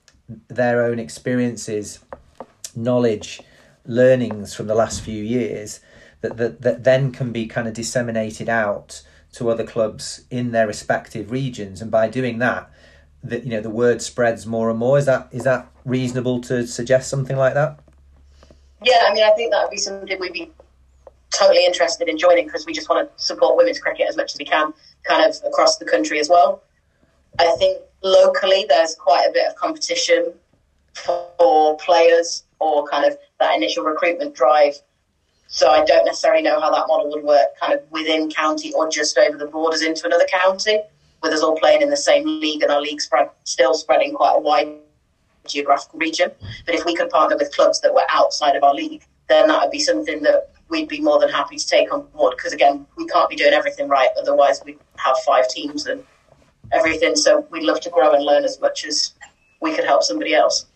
their 0.49 0.85
own 0.85 0.99
experiences, 0.99 2.01
knowledge, 2.75 3.41
learnings 3.85 4.55
from 4.55 4.67
the 4.67 4.75
last 4.75 5.01
few 5.01 5.23
years 5.23 5.81
that, 6.21 6.37
that, 6.37 6.63
that 6.63 6.85
then 6.85 7.13
can 7.13 7.33
be 7.33 7.47
kind 7.47 7.69
of 7.69 7.75
disseminated 7.75 8.49
out 8.49 9.03
to 9.33 9.49
other 9.49 9.65
clubs 9.65 10.25
in 10.31 10.51
their 10.51 10.67
respective 10.67 11.31
regions. 11.31 11.81
And 11.81 11.91
by 11.91 12.09
doing 12.09 12.39
that 12.39 12.71
that 13.29 13.45
you 13.45 13.51
know 13.51 13.61
the 13.61 13.71
word 13.71 14.01
spreads 14.03 14.47
more 14.47 14.71
and 14.71 14.79
more. 14.79 14.99
Is 14.99 15.07
that 15.07 15.29
is 15.33 15.45
that 15.45 15.69
reasonable 15.85 16.41
to 16.43 16.67
suggest 16.67 17.11
something 17.11 17.37
like 17.37 17.55
that? 17.55 17.79
Yeah 18.85 19.05
i 19.09 19.15
mean 19.15 19.25
i 19.25 19.31
think 19.31 19.53
that 19.53 19.63
would 19.63 19.71
be 19.71 19.79
something 19.79 20.21
we'd 20.21 20.33
be 20.33 20.51
totally 21.35 21.65
interested 21.65 22.09
in 22.09 22.19
joining 22.19 22.45
because 22.47 22.67
we 22.67 22.73
just 22.73 22.89
want 22.89 23.09
to 23.09 23.25
support 23.25 23.57
women's 23.57 23.81
cricket 23.81 24.07
as 24.09 24.17
much 24.17 24.33
as 24.33 24.39
we 24.39 24.45
can 24.45 24.73
kind 25.05 25.29
of 25.29 25.35
across 25.47 25.79
the 25.79 25.85
country 25.85 26.21
as 26.21 26.29
well 26.29 26.63
I 27.39 27.55
think 27.59 27.83
locally 28.03 28.67
there's 28.69 28.95
quite 28.95 29.27
a 29.29 29.33
bit 29.33 29.47
of 29.47 29.57
competition 29.57 30.33
for 30.95 31.77
players 31.77 32.45
or 32.59 32.87
kind 32.87 33.05
of 33.05 33.19
that 33.39 33.55
initial 33.55 33.85
recruitment 33.85 34.35
drive. 34.35 34.75
So 35.49 35.71
I 35.71 35.85
don't 35.85 36.05
necessarily 36.05 36.43
know 36.43 36.61
how 36.61 36.71
that 36.71 36.87
model 36.89 37.11
would 37.11 37.25
work 37.25 37.49
kind 37.61 37.73
of 37.73 37.83
within 37.91 38.31
county 38.31 38.73
or 38.73 38.89
just 38.89 39.17
over 39.19 39.37
the 39.37 39.47
borders 39.47 39.83
into 39.83 40.07
another 40.07 40.27
county, 40.27 40.81
with 41.23 41.33
us 41.33 41.43
all 41.43 41.57
playing 41.57 41.83
in 41.83 41.91
the 41.91 41.97
same 41.97 42.25
league 42.41 42.63
and 42.63 42.73
our 42.73 42.81
league 42.81 43.01
spread 43.01 43.31
still 43.45 43.75
spreading 43.75 44.15
quite 44.15 44.35
a 44.37 44.41
wide 44.41 44.75
geographical 45.47 45.99
region. 45.99 46.31
But 46.65 46.75
if 46.75 46.85
we 46.85 46.95
could 46.95 47.11
partner 47.11 47.37
with 47.37 47.55
clubs 47.55 47.81
that 47.83 47.95
were 47.95 48.07
outside 48.11 48.57
of 48.57 48.65
our 48.65 48.75
league, 48.75 49.05
then 49.29 49.49
that 49.49 49.63
would 49.63 49.71
be 49.71 49.81
something 49.81 50.23
that 50.23 50.51
we'd 50.69 50.89
be 50.89 51.01
more 51.01 51.21
than 51.21 51.29
happy 51.29 51.57
to 51.57 51.67
take 51.67 51.93
on 51.93 52.07
board. 52.09 52.35
Because 52.37 52.53
again, 52.53 52.87
we 52.97 53.07
can't 53.07 53.29
be 53.31 53.37
doing 53.37 53.53
everything 53.53 53.89
right, 53.89 54.09
otherwise 54.19 54.63
we'd 54.65 54.79
have 54.97 55.17
five 55.25 55.49
teams 55.49 55.87
and 55.87 56.03
everything. 56.73 57.17
So 57.17 57.47
we'd 57.51 57.63
love 57.63 57.81
to 57.81 57.91
grow 57.91 58.13
and 58.15 58.25
learn 58.25 58.45
as 58.45 58.61
much 58.61 58.85
as 58.85 59.13
we 59.61 59.75
could 59.75 59.85
help 59.85 60.03
somebody 60.03 60.35
else. 60.35 60.67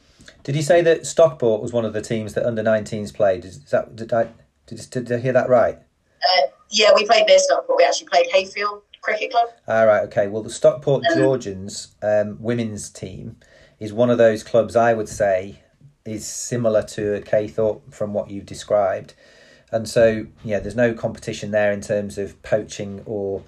Did 0.42 0.56
you 0.56 0.62
say 0.62 0.80
that 0.82 1.06
Stockport 1.06 1.60
was 1.60 1.72
one 1.72 1.84
of 1.84 1.92
the 1.92 2.00
teams 2.00 2.34
that 2.34 2.46
under 2.46 2.62
19s 2.62 3.14
played? 3.14 3.44
Is 3.44 3.62
that 3.70 3.96
did 3.96 4.12
I 4.12 4.28
did, 4.66 4.88
did 4.90 5.12
I 5.12 5.18
hear 5.18 5.32
that 5.32 5.48
right? 5.48 5.76
Uh, 5.76 6.46
yeah, 6.70 6.90
we 6.94 7.06
played 7.06 7.26
near 7.26 7.38
Stockport. 7.38 7.78
We 7.78 7.84
actually 7.84 8.08
played 8.08 8.26
Hayfield 8.32 8.82
Cricket 9.02 9.30
Club. 9.30 9.48
All 9.66 9.86
right, 9.86 10.02
okay. 10.04 10.28
Well, 10.28 10.42
the 10.42 10.50
Stockport 10.50 11.04
um, 11.06 11.18
Georgians 11.18 11.94
um, 12.02 12.36
women's 12.40 12.90
team 12.90 13.36
is 13.78 13.92
one 13.92 14.10
of 14.10 14.18
those 14.18 14.42
clubs 14.42 14.76
I 14.76 14.94
would 14.94 15.08
say 15.08 15.60
is 16.04 16.26
similar 16.26 16.82
to 16.82 17.22
Caythorpe 17.26 17.92
from 17.92 18.12
what 18.12 18.30
you've 18.30 18.46
described. 18.46 19.14
And 19.72 19.88
so, 19.88 20.26
yeah, 20.44 20.58
there's 20.58 20.76
no 20.76 20.94
competition 20.94 21.50
there 21.50 21.72
in 21.72 21.80
terms 21.80 22.18
of 22.18 22.40
poaching 22.42 23.02
or 23.06 23.42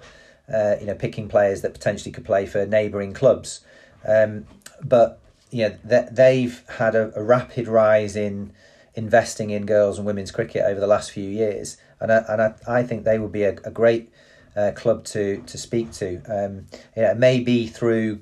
uh, 0.51 0.75
you 0.79 0.85
know, 0.85 0.95
picking 0.95 1.27
players 1.27 1.61
that 1.61 1.73
potentially 1.73 2.11
could 2.11 2.25
play 2.25 2.45
for 2.45 2.65
neighbouring 2.65 3.13
clubs. 3.13 3.61
Um, 4.07 4.45
but 4.83 5.19
yeah, 5.51 5.75
they've 5.83 6.63
had 6.77 6.95
a, 6.95 7.17
a, 7.17 7.23
rapid 7.23 7.67
rise 7.67 8.15
in 8.15 8.51
investing 8.95 9.51
in 9.51 9.65
girls 9.65 9.97
and 9.97 10.05
women's 10.05 10.31
cricket 10.31 10.63
over 10.65 10.79
the 10.79 10.87
last 10.87 11.11
few 11.11 11.29
years, 11.29 11.77
and 11.99 12.11
I, 12.11 12.25
and 12.27 12.41
I, 12.41 12.53
I 12.67 12.83
think 12.83 13.03
they 13.03 13.19
would 13.19 13.31
be 13.31 13.43
a, 13.43 13.51
a 13.63 13.71
great 13.71 14.11
uh, 14.55 14.71
club 14.75 15.05
to 15.05 15.41
to 15.45 15.57
speak 15.57 15.91
to. 15.93 16.21
Um, 16.27 16.65
you 16.95 17.03
know, 17.03 17.13
maybe 17.13 17.67
through 17.67 18.21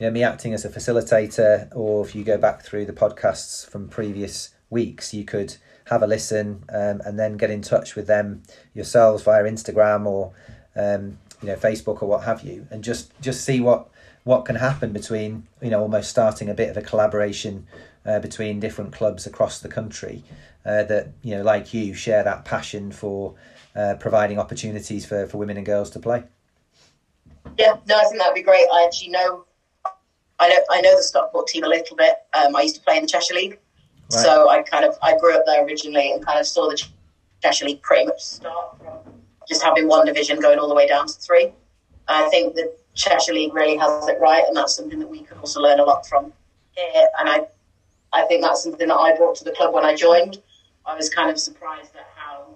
you 0.00 0.06
know 0.06 0.10
me 0.10 0.22
acting 0.22 0.52
as 0.52 0.64
a 0.64 0.68
facilitator, 0.68 1.74
or 1.74 2.04
if 2.04 2.14
you 2.14 2.24
go 2.24 2.38
back 2.38 2.62
through 2.62 2.86
the 2.86 2.92
podcasts 2.92 3.68
from 3.68 3.88
previous 3.88 4.54
weeks, 4.68 5.14
you 5.14 5.24
could 5.24 5.56
have 5.86 6.02
a 6.02 6.06
listen 6.06 6.64
um, 6.68 7.00
and 7.04 7.18
then 7.18 7.36
get 7.36 7.50
in 7.50 7.62
touch 7.62 7.94
with 7.94 8.06
them 8.06 8.42
yourselves 8.74 9.22
via 9.22 9.44
Instagram 9.44 10.06
or 10.06 10.32
um, 10.78 11.18
you 11.42 11.48
know 11.48 11.56
Facebook 11.56 12.02
or 12.02 12.08
what 12.08 12.24
have 12.24 12.42
you, 12.42 12.66
and 12.70 12.82
just 12.82 13.12
just 13.20 13.44
see 13.44 13.60
what 13.60 13.88
what 14.24 14.44
can 14.44 14.56
happen 14.56 14.92
between 14.92 15.46
you 15.60 15.70
know 15.70 15.80
almost 15.80 16.10
starting 16.10 16.48
a 16.48 16.54
bit 16.54 16.70
of 16.70 16.76
a 16.76 16.82
collaboration 16.82 17.66
uh, 18.06 18.18
between 18.18 18.60
different 18.60 18.92
clubs 18.92 19.26
across 19.26 19.58
the 19.60 19.68
country 19.68 20.22
uh, 20.64 20.82
that 20.84 21.08
you 21.22 21.34
know 21.34 21.42
like 21.42 21.74
you 21.74 21.94
share 21.94 22.22
that 22.22 22.44
passion 22.44 22.92
for 22.92 23.34
uh, 23.76 23.94
providing 24.00 24.38
opportunities 24.38 25.06
for, 25.06 25.26
for 25.26 25.38
women 25.38 25.56
and 25.56 25.66
girls 25.66 25.90
to 25.90 25.98
play. 25.98 26.24
Yeah, 27.58 27.76
no, 27.86 27.96
I 27.96 28.04
think 28.04 28.18
that'd 28.18 28.34
be 28.34 28.42
great. 28.42 28.66
I 28.72 28.84
actually 28.84 29.10
know, 29.10 29.44
I 30.38 30.48
know, 30.48 30.60
I 30.70 30.80
know 30.80 30.96
the 30.96 31.02
Stockport 31.02 31.46
team 31.46 31.64
a 31.64 31.68
little 31.68 31.96
bit. 31.96 32.14
Um, 32.34 32.54
I 32.54 32.62
used 32.62 32.76
to 32.76 32.82
play 32.82 32.96
in 32.96 33.02
the 33.02 33.08
Cheshire 33.08 33.34
League, 33.34 33.58
right. 34.12 34.22
so 34.22 34.48
I 34.48 34.62
kind 34.62 34.84
of 34.84 34.96
I 35.02 35.16
grew 35.18 35.34
up 35.36 35.44
there 35.46 35.64
originally 35.64 36.12
and 36.12 36.24
kind 36.24 36.38
of 36.38 36.46
saw 36.46 36.68
the 36.68 36.82
Cheshire 37.42 37.66
League 37.66 37.82
pretty 37.82 38.06
much 38.06 38.22
start 38.22 38.78
from 38.78 39.17
just 39.48 39.62
having 39.62 39.88
one 39.88 40.06
division 40.06 40.38
going 40.40 40.58
all 40.58 40.68
the 40.68 40.74
way 40.74 40.86
down 40.86 41.06
to 41.06 41.14
three. 41.14 41.52
I 42.06 42.28
think 42.28 42.54
the 42.54 42.74
Cheshire 42.94 43.32
League 43.32 43.54
really 43.54 43.76
has 43.76 44.08
it 44.08 44.18
right, 44.20 44.44
and 44.46 44.56
that's 44.56 44.76
something 44.76 44.98
that 44.98 45.08
we 45.08 45.20
can 45.20 45.38
also 45.38 45.60
learn 45.60 45.80
a 45.80 45.84
lot 45.84 46.06
from 46.06 46.32
here. 46.72 47.06
And 47.18 47.28
I, 47.28 47.46
I 48.12 48.24
think 48.26 48.42
that's 48.42 48.62
something 48.62 48.88
that 48.88 48.94
I 48.94 49.16
brought 49.16 49.36
to 49.36 49.44
the 49.44 49.52
club 49.52 49.74
when 49.74 49.84
I 49.84 49.94
joined. 49.94 50.42
I 50.86 50.94
was 50.94 51.08
kind 51.08 51.30
of 51.30 51.38
surprised 51.38 51.94
at 51.96 52.08
how 52.14 52.46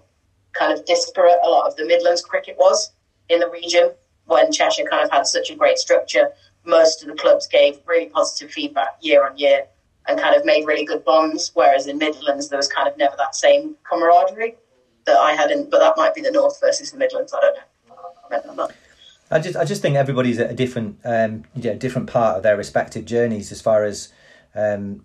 kind 0.52 0.72
of 0.72 0.84
disparate 0.84 1.38
a 1.44 1.48
lot 1.48 1.66
of 1.66 1.76
the 1.76 1.84
Midlands 1.84 2.22
cricket 2.22 2.56
was 2.58 2.92
in 3.28 3.40
the 3.40 3.48
region 3.48 3.92
when 4.26 4.52
Cheshire 4.52 4.84
kind 4.84 5.04
of 5.04 5.10
had 5.10 5.26
such 5.26 5.50
a 5.50 5.54
great 5.54 5.78
structure. 5.78 6.30
Most 6.64 7.02
of 7.02 7.08
the 7.08 7.14
clubs 7.14 7.46
gave 7.46 7.80
really 7.86 8.06
positive 8.06 8.52
feedback 8.52 8.96
year 9.00 9.26
on 9.26 9.36
year 9.36 9.66
and 10.08 10.18
kind 10.18 10.34
of 10.34 10.44
made 10.44 10.66
really 10.66 10.84
good 10.84 11.04
bonds, 11.04 11.50
whereas 11.54 11.86
in 11.86 11.98
Midlands 11.98 12.48
there 12.48 12.56
was 12.56 12.68
kind 12.68 12.88
of 12.88 12.96
never 12.96 13.14
that 13.16 13.34
same 13.34 13.76
camaraderie 13.84 14.56
that 15.06 15.16
I 15.16 15.32
had 15.32 15.50
in, 15.50 15.68
but 15.68 15.80
that 15.80 15.96
might 15.96 16.14
be 16.14 16.20
the 16.20 16.30
North 16.30 16.60
versus 16.60 16.90
the 16.90 16.98
Midlands. 16.98 17.34
I 17.34 17.40
don't 18.30 18.56
know. 18.56 18.68
I 19.30 19.38
just, 19.38 19.56
I 19.56 19.64
just 19.64 19.80
think 19.80 19.96
everybody's 19.96 20.38
at 20.38 20.50
a 20.50 20.54
different, 20.54 20.98
um, 21.04 21.44
you 21.54 21.62
know, 21.62 21.74
different 21.74 22.10
part 22.10 22.36
of 22.36 22.42
their 22.42 22.56
respective 22.56 23.06
journeys 23.06 23.50
as 23.50 23.62
far 23.62 23.84
as, 23.84 24.12
um, 24.54 25.04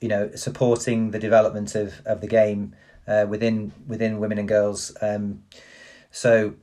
you 0.00 0.08
know, 0.08 0.30
supporting 0.34 1.10
the 1.10 1.18
development 1.18 1.74
of, 1.74 2.02
of 2.04 2.20
the 2.20 2.26
game 2.26 2.74
uh, 3.06 3.26
within 3.28 3.72
within 3.86 4.20
women 4.20 4.38
and 4.38 4.48
girls. 4.48 4.94
Um, 5.00 5.42
so 6.10 6.54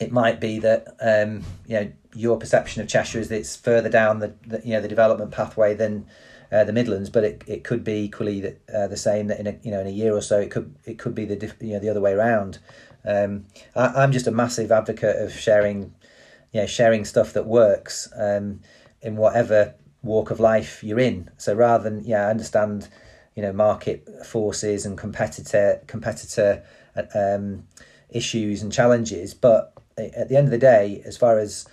it 0.00 0.12
might 0.12 0.40
be 0.40 0.58
that 0.58 0.96
um, 1.00 1.42
you 1.66 1.80
know 1.80 1.92
your 2.14 2.38
perception 2.38 2.82
of 2.82 2.88
Cheshire 2.88 3.18
is 3.18 3.28
that 3.28 3.38
it's 3.38 3.56
further 3.56 3.88
down 3.88 4.20
the, 4.20 4.34
the 4.46 4.60
you 4.64 4.72
know 4.72 4.80
the 4.80 4.88
development 4.88 5.30
pathway 5.30 5.74
than 5.74 6.06
uh, 6.52 6.64
the 6.64 6.72
Midlands, 6.72 7.10
but 7.10 7.24
it, 7.24 7.44
it 7.46 7.64
could 7.64 7.84
be 7.84 8.04
equally 8.04 8.40
that, 8.40 8.60
uh, 8.72 8.86
the 8.86 8.96
same 8.96 9.26
that 9.28 9.40
in 9.40 9.46
a 9.46 9.58
you 9.62 9.70
know 9.70 9.80
in 9.80 9.86
a 9.86 9.90
year 9.90 10.14
or 10.14 10.20
so 10.20 10.38
it 10.40 10.50
could 10.50 10.74
it 10.84 10.98
could 10.98 11.14
be 11.14 11.24
the 11.24 11.52
you 11.60 11.72
know 11.72 11.78
the 11.78 11.88
other 11.88 12.00
way 12.00 12.12
around. 12.12 12.58
Um, 13.04 13.46
I, 13.74 14.02
am 14.02 14.12
just 14.12 14.26
a 14.26 14.32
massive 14.32 14.72
advocate 14.72 15.16
of 15.22 15.32
sharing, 15.32 15.94
you 16.52 16.60
know, 16.60 16.66
sharing 16.66 17.04
stuff 17.04 17.32
that 17.34 17.46
works 17.46 18.08
um, 18.16 18.60
in 19.00 19.16
whatever 19.16 19.74
walk 20.02 20.30
of 20.30 20.40
life 20.40 20.82
you're 20.82 20.98
in. 20.98 21.30
So 21.36 21.54
rather 21.54 21.84
than 21.84 22.04
yeah, 22.04 22.28
understand, 22.28 22.88
you 23.34 23.42
know, 23.42 23.52
market 23.52 24.08
forces 24.26 24.84
and 24.84 24.98
competitor 24.98 25.82
competitor 25.86 26.64
um, 27.14 27.64
issues 28.10 28.62
and 28.62 28.72
challenges, 28.72 29.34
but 29.34 29.72
at 29.98 30.28
the 30.28 30.36
end 30.36 30.46
of 30.46 30.50
the 30.50 30.58
day, 30.58 31.02
as 31.04 31.16
far 31.16 31.38
as 31.38 31.66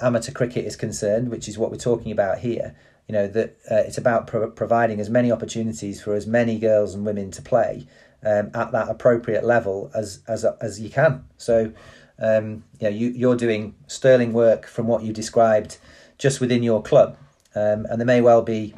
amateur 0.00 0.32
cricket 0.32 0.64
is 0.64 0.76
concerned, 0.76 1.28
which 1.28 1.48
is 1.48 1.58
what 1.58 1.70
we're 1.70 1.76
talking 1.76 2.12
about 2.12 2.38
here, 2.38 2.74
you 3.08 3.14
know 3.14 3.26
that 3.26 3.56
uh, 3.70 3.76
it's 3.76 3.98
about 3.98 4.26
pro- 4.26 4.50
providing 4.50 5.00
as 5.00 5.08
many 5.08 5.32
opportunities 5.32 6.00
for 6.02 6.14
as 6.14 6.26
many 6.26 6.58
girls 6.58 6.94
and 6.94 7.04
women 7.04 7.30
to 7.32 7.42
play 7.42 7.86
um, 8.24 8.50
at 8.54 8.72
that 8.72 8.88
appropriate 8.88 9.44
level 9.44 9.90
as 9.94 10.20
as 10.28 10.44
as 10.60 10.80
you 10.80 10.90
can. 10.90 11.24
So, 11.38 11.72
um, 12.18 12.64
you 12.78 12.90
know, 12.90 12.96
you 12.96 13.08
you're 13.08 13.36
doing 13.36 13.74
sterling 13.86 14.32
work 14.32 14.66
from 14.66 14.86
what 14.86 15.02
you 15.02 15.12
described 15.12 15.78
just 16.18 16.40
within 16.40 16.62
your 16.62 16.82
club, 16.82 17.16
um, 17.54 17.86
and 17.86 18.00
there 18.00 18.06
may 18.06 18.20
well 18.20 18.42
be, 18.42 18.74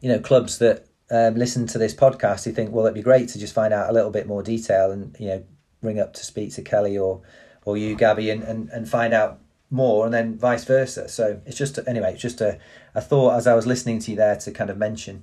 you 0.00 0.08
know, 0.08 0.18
clubs 0.18 0.58
that 0.58 0.86
um, 1.10 1.36
listen 1.36 1.66
to 1.68 1.78
this 1.78 1.94
podcast 1.94 2.44
who 2.44 2.52
think, 2.52 2.72
well, 2.72 2.86
it'd 2.86 2.94
be 2.94 3.02
great 3.02 3.28
to 3.30 3.38
just 3.38 3.54
find 3.54 3.72
out 3.72 3.88
a 3.88 3.92
little 3.92 4.10
bit 4.10 4.26
more 4.26 4.42
detail 4.42 4.90
and 4.90 5.16
you 5.20 5.28
know, 5.28 5.44
ring 5.82 6.00
up 6.00 6.14
to 6.14 6.24
speak 6.24 6.52
to 6.54 6.62
Kelly 6.62 6.98
or 6.98 7.22
or 7.64 7.76
you, 7.76 7.96
Gabby, 7.96 8.30
and, 8.30 8.42
and, 8.42 8.68
and 8.70 8.88
find 8.88 9.12
out 9.12 9.40
more 9.70 10.04
and 10.04 10.14
then 10.14 10.38
vice 10.38 10.64
versa. 10.64 11.08
So 11.08 11.40
it's 11.44 11.56
just 11.56 11.78
anyway, 11.86 12.12
it's 12.12 12.22
just 12.22 12.40
a, 12.40 12.58
a 12.96 13.00
thought 13.00 13.36
as 13.36 13.46
I 13.46 13.54
was 13.54 13.66
listening 13.66 14.00
to 14.00 14.10
you 14.10 14.16
there 14.16 14.36
to 14.36 14.50
kind 14.50 14.70
of 14.70 14.78
mention. 14.78 15.22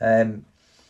Um, 0.00 0.44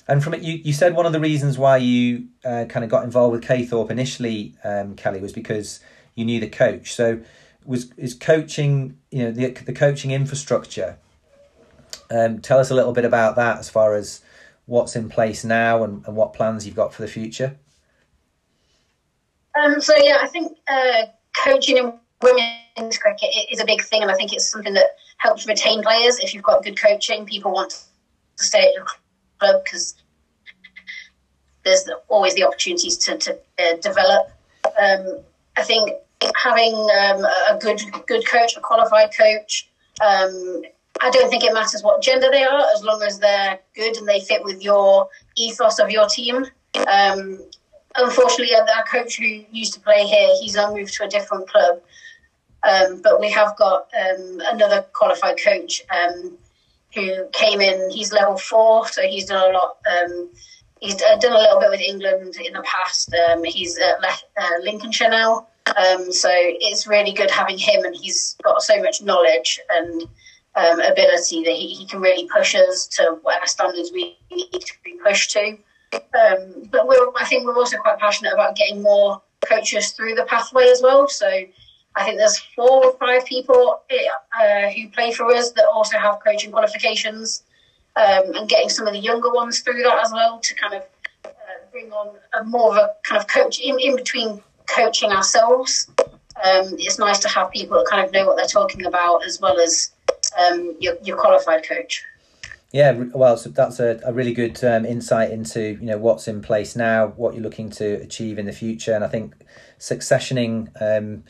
and 0.09 0.23
from 0.23 0.35
it, 0.35 0.43
you, 0.43 0.55
you 0.55 0.73
said 0.73 0.95
one 0.95 1.07
of 1.07 1.13
the 1.13 1.21
reasons 1.21 1.57
why 1.57 1.79
you 1.79 2.29
uh, 2.45 2.67
kind 2.69 2.85
of 2.85 2.91
got 2.91 3.05
involved 3.05 3.33
with 3.33 3.45
Caythorpe 3.45 3.91
initially, 3.91 4.55
um, 4.65 4.97
Kelly, 4.97 5.21
was 5.21 5.33
because 5.33 5.81
you 6.15 6.25
knew 6.25 6.41
the 6.41 6.49
coach. 6.49 6.95
So 6.95 7.21
was 7.65 7.93
is 7.97 8.15
coaching, 8.15 8.99
you 9.11 9.25
know, 9.25 9.31
the 9.31 9.51
the 9.51 9.73
coaching 9.73 10.11
infrastructure. 10.11 10.99
Um, 12.11 12.41
tell 12.41 12.59
us 12.59 12.71
a 12.71 12.75
little 12.75 12.93
bit 12.93 13.05
about 13.05 13.37
that 13.37 13.59
as 13.59 13.69
far 13.69 13.95
as 13.95 14.21
what's 14.67 14.95
in 14.95 15.09
place 15.09 15.45
now 15.45 15.83
and, 15.83 16.05
and 16.07 16.17
what 16.17 16.33
plans 16.33 16.67
you've 16.67 16.77
got 16.77 16.93
for 16.93 17.03
the 17.03 17.09
future. 17.09 17.57
Um, 19.61 19.81
so 19.81 19.95
yeah, 19.97 20.19
I 20.21 20.27
think 20.29 20.57
uh, 20.69 21.07
coaching 21.37 21.79
in 21.79 21.93
women's 22.23 22.99
cricket 22.99 23.31
is 23.51 23.61
a 23.61 23.65
big 23.65 23.83
thing, 23.83 24.03
and 24.03 24.11
I 24.11 24.15
think 24.15 24.33
it's 24.33 24.49
something 24.49 24.75
that 24.75 24.97
helps 25.19 25.47
retain 25.47 25.83
players. 25.83 26.19
If 26.19 26.35
you've 26.35 26.43
got 26.43 26.63
good 26.63 26.81
coaching, 26.81 27.27
people 27.27 27.53
want 27.53 27.71
to 28.37 28.45
stay 28.45 28.69
at 28.69 28.75
your 28.75 28.87
club 29.39 29.63
because 29.65 29.95
there's 31.65 31.89
always 32.09 32.35
the 32.35 32.45
opportunities 32.45 32.97
to, 32.99 33.17
to 33.19 33.39
uh, 33.59 33.77
develop. 33.83 34.31
Um, 34.79 35.21
I 35.57 35.63
think 35.63 35.91
having 36.35 36.75
um, 36.75 37.25
a 37.51 37.59
good 37.61 37.81
good 38.07 38.27
coach, 38.27 38.57
a 38.57 38.61
qualified 38.61 39.11
coach. 39.17 39.69
Um, 40.01 40.63
I 41.03 41.11
don't 41.11 41.29
think 41.29 41.45
it 41.45 41.53
matters 41.53 41.83
what 41.83 42.03
gender 42.03 42.29
they 42.31 42.45
are, 42.45 42.65
as 42.75 42.83
long 42.83 43.03
as 43.03 43.19
they're 43.19 43.59
good 43.75 43.97
and 43.97 44.09
they 44.09 44.21
fit 44.21 44.43
with 44.45 44.63
your 44.63 45.09
ethos 45.37 45.79
of 45.79 45.91
your 45.91 46.07
team. 46.09 46.47
Um, 46.91 47.39
unfortunately, 47.97 48.55
our 48.55 48.85
coach 48.85 49.19
who 49.19 49.45
used 49.51 49.75
to 49.75 49.81
play 49.81 50.07
here, 50.07 50.29
he's 50.41 50.55
now 50.55 50.73
moved 50.73 50.95
to 50.95 51.05
a 51.05 51.09
different 51.09 51.49
club. 51.49 51.81
Um, 52.63 53.01
but 53.03 53.21
we 53.21 53.31
have 53.31 53.57
got 53.57 53.89
um, 53.95 54.41
another 54.47 54.85
qualified 54.93 55.39
coach 55.43 55.83
um, 55.91 56.37
who 56.95 57.27
came 57.33 57.61
in. 57.61 57.91
He's 57.91 58.13
level 58.13 58.37
four, 58.37 58.89
so 58.89 59.03
he's 59.03 59.27
done 59.27 59.51
a 59.51 59.53
lot. 59.53 59.77
Um, 59.91 60.31
he's 60.81 61.01
uh, 61.01 61.17
done 61.19 61.33
a 61.33 61.39
little 61.39 61.61
bit 61.61 61.71
with 61.71 61.81
England 61.81 62.37
in 62.45 62.53
the 62.53 62.63
past. 62.63 63.15
Um, 63.31 63.45
he's 63.45 63.79
at 63.79 64.01
Le- 64.01 64.43
uh, 64.43 64.63
Lincolnshire 64.63 65.11
now, 65.11 65.47
um, 65.77 66.13
so 66.13 66.31
it's 66.33 66.87
really 66.87 67.13
good 67.13 67.31
having 67.31 67.59
him, 67.59 67.85
and 67.85 67.95
he's 67.95 68.37
got 68.43 68.63
so 68.63 68.83
much 68.83 69.03
knowledge 69.03 69.61
and 69.71 70.09
ability 70.57 71.43
that 71.45 71.53
he, 71.53 71.75
he, 71.75 71.87
can 71.87 72.01
really 72.01 72.27
push 72.35 72.55
us 72.55 72.87
to 72.87 73.19
whatever 73.23 73.47
standards 73.47 73.93
we 73.93 74.17
need 74.31 74.51
to 74.51 74.73
be 74.83 74.99
pushed 75.05 75.31
to. 75.31 75.59
But 75.91 76.07
I 76.13 77.25
think 77.27 77.47
we're 77.47 77.57
also 77.57 77.77
quite 77.77 77.99
passionate 77.99 78.33
about 78.33 78.57
getting 78.57 78.83
more 78.83 79.21
coaches 79.45 79.91
through 79.93 80.15
the 80.15 80.25
pathway 80.25 80.69
as 80.69 80.81
well. 80.83 81.09
So 81.09 81.29
I 81.97 82.05
think 82.05 82.19
there's 82.19 82.39
four 82.39 82.85
or 82.85 82.97
five 82.99 83.25
people 83.25 83.81
uh, 83.91 84.69
who 84.71 84.89
play 84.91 85.13
for 85.13 85.33
us 85.35 85.53
that 85.53 85.65
also 85.65 85.97
have 85.99 86.19
coaching 86.25 86.53
qualifications, 86.53 87.43
um, 87.97 88.35
and 88.35 88.49
getting 88.49 88.69
some 88.69 88.87
of 88.87 88.93
the 88.93 89.01
younger 89.01 89.33
ones 89.33 89.61
through 89.61 89.83
that 89.83 90.05
as 90.05 90.13
well 90.13 90.39
to 90.39 90.55
kind 90.55 90.75
of 90.75 90.83
uh, 91.25 91.31
bring 91.73 91.91
on 91.93 92.15
a 92.39 92.45
more 92.45 92.71
of 92.73 92.77
a 92.77 92.91
kind 93.03 93.21
of 93.21 93.27
coach 93.27 93.59
in, 93.61 93.79
in 93.81 93.97
between 93.97 94.43
coaching 94.67 95.11
ourselves. 95.11 95.89
Um, 95.99 96.77
it's 96.79 96.99
nice 96.99 97.19
to 97.21 97.29
have 97.29 97.51
people 97.51 97.79
that 97.79 97.87
kind 97.91 98.05
of 98.05 98.13
know 98.13 98.27
what 98.27 98.37
they're 98.37 98.47
talking 98.47 98.85
about 98.85 99.25
as 99.25 99.41
well 99.41 99.59
as 99.59 99.91
um, 100.39 100.77
your, 100.79 100.97
your 101.03 101.17
qualified 101.17 101.67
coach. 101.67 102.05
Yeah, 102.73 102.93
well, 103.15 103.39
so 103.39 103.49
that's 103.49 103.81
a, 103.81 104.01
a 104.05 104.13
really 104.13 104.35
good 104.35 104.63
um, 104.63 104.85
insight 104.85 105.31
into 105.31 105.79
you 105.81 105.87
know 105.87 105.97
what's 105.97 106.29
in 106.29 106.43
place 106.43 106.77
now, 106.77 107.07
what 107.17 107.33
you're 107.33 107.43
looking 107.43 107.71
to 107.71 107.95
achieve 108.03 108.39
in 108.39 108.45
the 108.45 108.53
future, 108.53 108.93
and 108.93 109.03
I 109.03 109.09
think 109.09 109.35
successioning 109.79 110.69
um, 110.83 111.25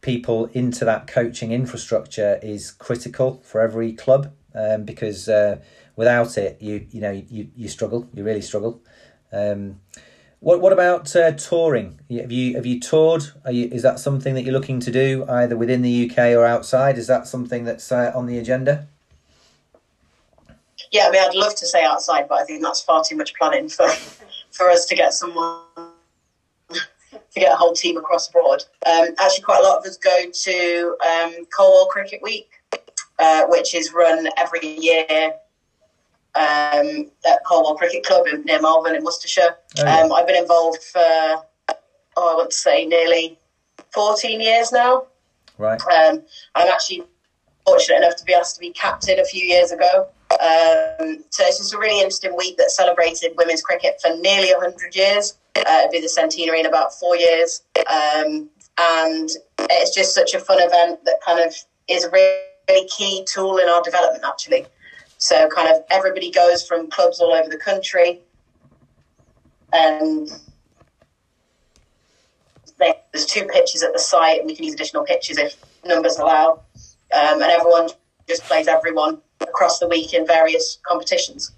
people 0.00 0.46
into 0.46 0.84
that 0.84 1.06
coaching 1.06 1.52
infrastructure 1.52 2.38
is 2.42 2.70
critical 2.70 3.42
for 3.44 3.60
every 3.60 3.92
club 3.92 4.32
um, 4.54 4.84
because 4.84 5.28
uh, 5.28 5.60
without 5.96 6.38
it, 6.38 6.60
you 6.60 6.86
you 6.90 7.00
know 7.00 7.10
you, 7.10 7.48
you 7.56 7.68
struggle, 7.68 8.08
you 8.14 8.24
really 8.24 8.42
struggle. 8.42 8.82
Um, 9.32 9.80
what 10.40 10.60
what 10.60 10.72
about 10.72 11.14
uh, 11.16 11.32
touring? 11.32 12.00
Have 12.10 12.32
you 12.32 12.54
have 12.54 12.66
you 12.66 12.80
toured? 12.80 13.24
You, 13.50 13.68
is 13.72 13.82
that 13.82 13.98
something 13.98 14.34
that 14.34 14.42
you're 14.42 14.52
looking 14.52 14.80
to 14.80 14.90
do 14.90 15.24
either 15.28 15.56
within 15.56 15.82
the 15.82 16.10
UK 16.10 16.36
or 16.36 16.44
outside? 16.44 16.96
Is 16.98 17.06
that 17.08 17.26
something 17.26 17.64
that's 17.64 17.90
uh, 17.90 18.12
on 18.14 18.26
the 18.26 18.38
agenda? 18.38 18.88
yeah, 20.90 21.06
I 21.06 21.10
mean, 21.10 21.22
I'd 21.22 21.34
love 21.34 21.54
to 21.56 21.66
say 21.66 21.84
outside, 21.84 22.28
but 22.28 22.36
I 22.36 22.44
think 22.44 22.62
that's 22.62 22.80
far 22.80 23.02
too 23.04 23.16
much 23.16 23.34
planning 23.34 23.68
for 23.68 23.88
for 24.50 24.70
us 24.70 24.86
to 24.86 24.94
get 24.94 25.12
someone 25.12 25.60
to 27.32 27.40
get 27.40 27.52
a 27.52 27.56
whole 27.56 27.72
team 27.72 27.96
across 27.96 28.28
abroad. 28.28 28.64
Um, 28.86 29.08
actually, 29.18 29.44
quite 29.44 29.60
a 29.60 29.62
lot 29.62 29.78
of 29.78 29.84
us 29.84 29.96
go 29.96 30.24
to 30.30 30.96
um, 31.06 31.46
Colwall 31.50 31.86
Cricket 31.86 32.20
Week 32.22 32.50
uh, 33.18 33.46
which 33.46 33.74
is 33.74 33.92
run 33.92 34.28
every 34.36 34.66
year 34.78 35.32
um, 36.34 37.10
at 37.26 37.44
Colwall 37.44 37.76
Cricket 37.76 38.04
Club 38.04 38.26
in, 38.28 38.44
near 38.44 38.60
Malvern 38.60 38.94
in 38.94 39.04
Worcestershire. 39.04 39.56
Oh, 39.78 39.84
yeah. 39.84 40.00
um, 40.00 40.12
I've 40.12 40.26
been 40.26 40.40
involved 40.40 40.82
for, 40.82 41.00
oh, 41.00 41.74
I 42.16 42.34
want 42.36 42.50
to 42.50 42.56
say 42.56 42.86
nearly 42.86 43.38
14 43.92 44.40
years 44.40 44.72
now. 44.72 45.06
Right. 45.58 45.80
Um, 45.82 46.22
I'm 46.54 46.68
actually 46.68 47.02
fortunate 47.66 47.98
enough 47.98 48.16
to 48.16 48.24
be 48.24 48.34
asked 48.34 48.54
to 48.54 48.60
be 48.60 48.70
captain 48.70 49.18
a 49.18 49.24
few 49.24 49.44
years 49.44 49.72
ago. 49.72 50.06
Um, 50.30 51.24
so 51.30 51.44
it's 51.44 51.58
just 51.58 51.74
a 51.74 51.78
really 51.78 51.98
interesting 51.98 52.36
week 52.36 52.56
that 52.58 52.70
celebrated 52.70 53.32
women's 53.36 53.62
cricket 53.62 54.00
for 54.00 54.14
nearly 54.16 54.52
100 54.52 54.94
years. 54.94 55.38
Uh, 55.66 55.80
it'll 55.80 55.92
be 55.92 56.00
the 56.00 56.08
centenary 56.08 56.60
in 56.60 56.66
about 56.66 56.92
four 56.92 57.16
years. 57.16 57.62
Um, 57.78 58.48
and 58.78 59.28
it's 59.58 59.94
just 59.94 60.14
such 60.14 60.34
a 60.34 60.40
fun 60.40 60.58
event 60.60 61.04
that 61.04 61.20
kind 61.24 61.40
of 61.40 61.54
is 61.88 62.04
a 62.04 62.10
really 62.10 62.88
key 62.88 63.24
tool 63.26 63.58
in 63.58 63.68
our 63.68 63.82
development, 63.82 64.24
actually. 64.26 64.66
So, 65.18 65.48
kind 65.48 65.68
of 65.68 65.82
everybody 65.90 66.30
goes 66.30 66.64
from 66.66 66.88
clubs 66.90 67.18
all 67.20 67.32
over 67.32 67.48
the 67.48 67.56
country, 67.56 68.20
and 69.72 70.30
there's 72.78 73.26
two 73.26 73.46
pitches 73.46 73.82
at 73.82 73.92
the 73.92 73.98
site, 73.98 74.38
and 74.38 74.46
we 74.46 74.54
can 74.54 74.64
use 74.64 74.74
additional 74.74 75.04
pitches 75.04 75.38
if 75.38 75.56
numbers 75.84 76.18
allow. 76.18 76.62
Um, 77.12 77.42
and 77.42 77.50
everyone 77.50 77.88
just 78.28 78.44
plays 78.44 78.68
everyone 78.68 79.20
across 79.40 79.78
the 79.78 79.88
week 79.88 80.12
in 80.14 80.26
various 80.26 80.78
competitions. 80.86 81.52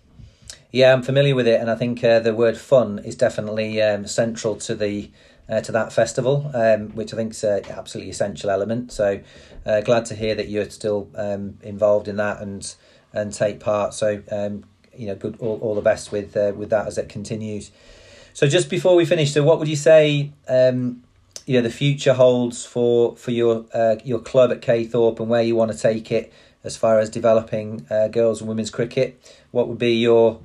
Yeah, 0.73 0.93
I'm 0.93 1.03
familiar 1.03 1.35
with 1.35 1.49
it, 1.49 1.61
and 1.61 1.69
I 1.69 1.75
think 1.75 2.03
uh, 2.05 2.21
the 2.21 2.33
word 2.33 2.57
"fun" 2.57 3.01
is 3.01 3.17
definitely 3.17 3.83
um, 3.83 4.07
central 4.07 4.55
to 4.57 4.77
the 4.77 5.11
uh, 5.49 5.61
to 5.63 5.73
that 5.73 5.93
festival, 5.93 6.49
um, 6.55 6.91
which 6.91 7.13
I 7.13 7.17
think 7.17 7.33
is 7.33 7.43
an 7.43 7.65
absolutely 7.69 8.11
essential 8.11 8.51
element. 8.51 8.93
So, 8.93 9.21
uh, 9.67 9.81
glad 9.81 10.05
to 10.07 10.15
hear 10.15 10.37
that 10.37 10.49
you're 10.49 10.71
still 10.71 11.09
um, 11.17 11.59
involved 11.63 12.07
in 12.07 12.17
that 12.17 12.41
and 12.41 12.73
and 13.13 13.33
take 13.33 13.59
part. 13.59 13.95
So, 13.95 14.23
um, 14.31 14.65
you 14.97 15.09
know, 15.09 15.17
good 15.17 15.39
all, 15.41 15.59
all 15.61 15.75
the 15.75 15.81
best 15.81 16.13
with 16.13 16.37
uh, 16.37 16.53
with 16.55 16.71
that 16.71 16.87
as 16.87 16.99
it 16.99 17.09
continues. 17.09 17.73
So, 18.33 18.47
just 18.47 18.71
before 18.71 18.95
we 18.95 19.05
finish, 19.05 19.33
so 19.33 19.43
what 19.43 19.59
would 19.59 19.69
you 19.69 19.75
say? 19.75 20.31
Um, 20.49 21.03
you 21.47 21.57
know, 21.57 21.63
the 21.63 21.75
future 21.75 22.15
holds 22.15 22.65
for 22.65 23.17
for 23.17 23.33
your 23.33 23.65
uh, 23.75 23.97
your 24.05 24.21
club 24.21 24.53
at 24.53 24.63
Caythorpe 24.63 25.19
and 25.19 25.29
where 25.29 25.43
you 25.43 25.57
want 25.57 25.73
to 25.73 25.77
take 25.79 26.13
it 26.13 26.33
as 26.63 26.77
far 26.77 27.01
as 27.01 27.11
developing 27.11 27.85
uh, 27.91 28.07
girls 28.07 28.41
and 28.41 28.49
women's 28.49 28.71
cricket. 28.71 29.21
What 29.51 29.67
would 29.67 29.79
be 29.79 29.95
your 29.95 30.39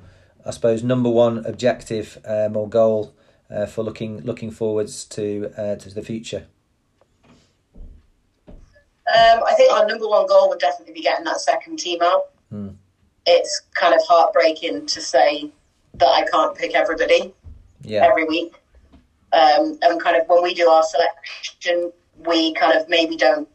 I 0.46 0.52
suppose 0.52 0.84
number 0.84 1.10
one 1.10 1.46
objective 1.46 2.20
um, 2.26 2.56
or 2.56 2.70
goal 2.70 3.14
uh, 3.50 3.66
for 3.66 3.84
looking 3.84 4.22
looking 4.22 4.52
forwards 4.52 5.06
to 5.06 5.52
uh, 5.58 5.76
to 5.76 5.94
the 5.94 6.02
future. 6.02 6.48
Um, 8.48 9.44
I 9.46 9.54
think 9.56 9.72
our 9.72 9.86
number 9.86 10.08
one 10.08 10.28
goal 10.28 10.50
would 10.50 10.60
definitely 10.60 10.94
be 10.94 11.02
getting 11.02 11.26
that 11.26 11.40
second 11.40 11.78
team 11.78 12.02
out. 12.02 12.32
Hmm. 12.50 12.70
It's 13.26 13.62
kind 13.74 13.94
of 13.94 14.02
heartbreaking 14.08 14.88
to 14.88 15.02
say 15.02 15.50
that 15.96 16.08
I 16.08 16.26
can't 16.32 16.56
pick 16.56 16.76
everybody 16.76 17.34
Yeah, 17.84 18.06
every 18.06 18.26
week. 18.26 18.56
Um, 19.32 19.78
and 19.82 20.02
kind 20.02 20.16
of 20.16 20.28
when 20.28 20.42
we 20.44 20.54
do 20.54 20.70
our 20.70 20.84
selection, 20.84 21.92
we 22.26 22.54
kind 22.54 22.80
of 22.80 22.88
maybe 22.90 23.16
don't 23.16 23.48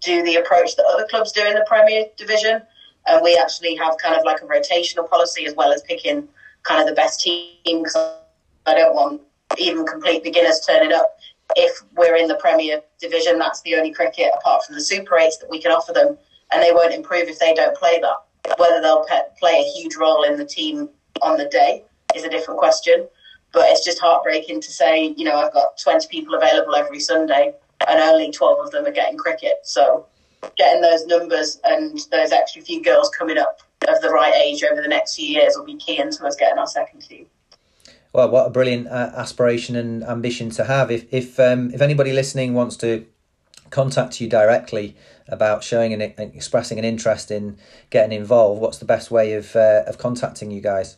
do 0.00 0.22
the 0.22 0.36
approach 0.36 0.76
that 0.76 0.84
other 0.92 1.06
clubs 1.08 1.32
do 1.32 1.44
in 1.44 1.54
the 1.54 1.64
Premier 1.66 2.06
Division. 2.16 2.62
And 3.06 3.22
we 3.22 3.36
actually 3.36 3.74
have 3.76 3.96
kind 3.98 4.14
of 4.14 4.24
like 4.24 4.40
a 4.42 4.46
rotational 4.46 5.08
policy 5.08 5.46
as 5.46 5.54
well 5.54 5.72
as 5.72 5.82
picking 5.82 6.28
kind 6.62 6.80
of 6.80 6.86
the 6.86 6.94
best 6.94 7.20
team. 7.20 7.54
Because 7.64 7.96
I 8.66 8.74
don't 8.74 8.94
want 8.94 9.20
even 9.58 9.84
complete 9.86 10.22
beginners 10.22 10.60
turning 10.66 10.92
up. 10.92 11.18
If 11.56 11.82
we're 11.94 12.16
in 12.16 12.28
the 12.28 12.36
Premier 12.36 12.80
Division, 13.00 13.38
that's 13.38 13.60
the 13.62 13.76
only 13.76 13.92
cricket 13.92 14.30
apart 14.36 14.64
from 14.64 14.74
the 14.74 14.80
Super 14.80 15.16
8s 15.16 15.40
that 15.40 15.50
we 15.50 15.60
can 15.60 15.72
offer 15.72 15.92
them. 15.92 16.16
And 16.52 16.62
they 16.62 16.72
won't 16.72 16.94
improve 16.94 17.28
if 17.28 17.38
they 17.38 17.52
don't 17.54 17.76
play 17.76 18.00
that. 18.00 18.58
Whether 18.58 18.80
they'll 18.80 19.04
pe- 19.04 19.34
play 19.38 19.60
a 19.60 19.72
huge 19.72 19.96
role 19.96 20.22
in 20.24 20.36
the 20.36 20.44
team 20.44 20.88
on 21.22 21.36
the 21.36 21.46
day 21.46 21.84
is 22.14 22.24
a 22.24 22.30
different 22.30 22.58
question. 22.58 23.06
But 23.52 23.66
it's 23.66 23.84
just 23.84 24.00
heartbreaking 24.00 24.60
to 24.62 24.72
say, 24.72 25.14
you 25.16 25.24
know, 25.24 25.36
I've 25.36 25.52
got 25.52 25.78
20 25.78 26.08
people 26.08 26.34
available 26.34 26.74
every 26.74 27.00
Sunday 27.00 27.54
and 27.86 28.00
only 28.00 28.30
12 28.30 28.66
of 28.66 28.70
them 28.70 28.86
are 28.86 28.92
getting 28.92 29.18
cricket. 29.18 29.58
So 29.62 30.06
getting 30.56 30.82
those 30.82 31.06
numbers 31.06 31.60
and 31.64 31.98
those 32.10 32.32
extra 32.32 32.62
few 32.62 32.82
girls 32.82 33.10
coming 33.10 33.38
up 33.38 33.62
of 33.88 34.00
the 34.00 34.10
right 34.10 34.34
age 34.34 34.62
over 34.64 34.80
the 34.80 34.88
next 34.88 35.14
few 35.14 35.26
years 35.26 35.54
will 35.56 35.64
be 35.64 35.76
key 35.76 35.98
into 35.98 36.24
us 36.24 36.36
getting 36.36 36.58
our 36.58 36.66
second 36.66 37.00
team. 37.00 37.26
well, 38.12 38.30
what 38.30 38.46
a 38.46 38.50
brilliant 38.50 38.86
uh, 38.88 39.12
aspiration 39.16 39.76
and 39.76 40.02
ambition 40.04 40.50
to 40.50 40.64
have. 40.64 40.90
If 40.90 41.12
if 41.12 41.38
um, 41.38 41.72
if 41.72 41.80
anybody 41.80 42.12
listening 42.12 42.54
wants 42.54 42.76
to 42.78 43.06
contact 43.70 44.20
you 44.20 44.28
directly 44.28 44.96
about 45.28 45.64
showing 45.64 45.92
and 45.92 46.02
expressing 46.02 46.78
an 46.78 46.84
interest 46.84 47.30
in 47.30 47.56
getting 47.90 48.16
involved, 48.16 48.60
what's 48.60 48.78
the 48.78 48.84
best 48.84 49.10
way 49.10 49.32
of 49.34 49.56
uh, 49.56 49.82
of 49.86 49.98
contacting 49.98 50.50
you 50.50 50.60
guys? 50.60 50.96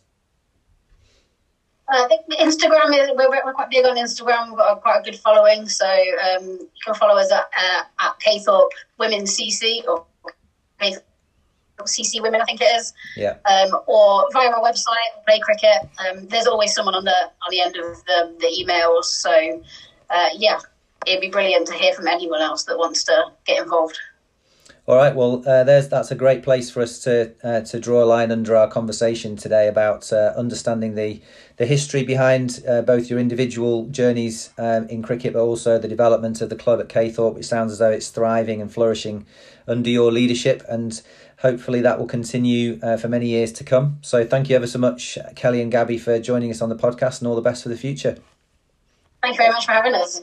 Uh, 1.88 2.04
I 2.04 2.08
think 2.08 2.26
Instagram 2.40 2.90
is 3.00 3.10
we're, 3.14 3.30
we're 3.30 3.52
quite 3.52 3.70
big 3.70 3.86
on 3.86 3.96
Instagram. 3.96 4.48
We've 4.48 4.58
got 4.58 4.78
a, 4.78 4.80
quite 4.80 5.00
a 5.00 5.02
good 5.02 5.18
following, 5.18 5.68
so 5.68 5.86
um, 5.86 6.44
you 6.44 6.68
can 6.84 6.94
follow 6.94 7.16
us 7.16 7.30
at 7.30 7.48
uh, 7.56 7.82
at 8.00 8.18
Caythorpe 8.20 8.70
Women 8.98 9.22
CC 9.22 9.86
or 9.86 10.04
Caythorpe 10.80 11.02
CC 11.84 12.20
Women, 12.20 12.40
I 12.40 12.44
think 12.44 12.60
it 12.60 12.64
is, 12.64 12.92
Yeah, 13.16 13.36
um, 13.44 13.78
or 13.86 14.26
via 14.32 14.50
our 14.50 14.62
website, 14.62 15.24
Play 15.26 15.38
Cricket. 15.40 15.88
Um, 15.98 16.26
there's 16.26 16.46
always 16.46 16.74
someone 16.74 16.94
on 16.94 17.04
the 17.04 17.10
on 17.10 17.50
the 17.50 17.60
end 17.60 17.76
of 17.76 18.04
the, 18.06 18.34
the 18.40 18.64
emails. 18.64 19.04
So 19.04 19.62
uh, 20.10 20.28
yeah, 20.36 20.58
it'd 21.06 21.20
be 21.20 21.28
brilliant 21.28 21.68
to 21.68 21.74
hear 21.74 21.94
from 21.94 22.08
anyone 22.08 22.40
else 22.40 22.64
that 22.64 22.78
wants 22.78 23.04
to 23.04 23.26
get 23.46 23.62
involved. 23.62 23.98
All 24.86 24.94
right. 24.94 25.14
Well, 25.16 25.42
uh, 25.46 25.64
there's 25.64 25.88
that's 25.88 26.12
a 26.12 26.14
great 26.14 26.44
place 26.44 26.70
for 26.70 26.80
us 26.80 27.00
to 27.00 27.34
uh, 27.42 27.60
to 27.62 27.80
draw 27.80 28.04
a 28.04 28.06
line 28.06 28.30
under 28.30 28.54
our 28.54 28.68
conversation 28.68 29.34
today 29.34 29.66
about 29.66 30.12
uh, 30.12 30.32
understanding 30.36 30.94
the 30.94 31.20
the 31.56 31.66
history 31.66 32.02
behind 32.02 32.62
uh, 32.68 32.82
both 32.82 33.08
your 33.08 33.18
individual 33.18 33.86
journeys 33.86 34.50
um, 34.58 34.88
in 34.88 35.02
cricket, 35.02 35.32
but 35.32 35.40
also 35.40 35.78
the 35.78 35.88
development 35.88 36.40
of 36.40 36.50
the 36.50 36.56
club 36.56 36.80
at 36.80 36.88
Caythorpe, 36.88 37.34
which 37.34 37.46
sounds 37.46 37.72
as 37.72 37.78
though 37.78 37.90
it's 37.90 38.08
thriving 38.08 38.60
and 38.60 38.72
flourishing 38.72 39.26
under 39.66 39.88
your 39.88 40.12
leadership, 40.12 40.62
and 40.68 41.00
hopefully 41.38 41.80
that 41.80 41.98
will 41.98 42.06
continue 42.06 42.78
uh, 42.82 42.96
for 42.96 43.08
many 43.08 43.26
years 43.26 43.52
to 43.52 43.64
come. 43.64 43.98
So, 44.02 44.24
thank 44.24 44.50
you 44.50 44.56
ever 44.56 44.66
so 44.66 44.78
much, 44.78 45.18
Kelly 45.34 45.62
and 45.62 45.72
Gabby, 45.72 45.98
for 45.98 46.18
joining 46.18 46.50
us 46.50 46.60
on 46.60 46.68
the 46.68 46.76
podcast, 46.76 47.20
and 47.20 47.28
all 47.28 47.34
the 47.34 47.42
best 47.42 47.62
for 47.62 47.70
the 47.70 47.76
future. 47.76 48.18
Thank 49.22 49.34
you 49.34 49.38
very 49.38 49.52
much 49.52 49.66
for 49.66 49.72
having 49.72 49.94
us. 49.94 50.22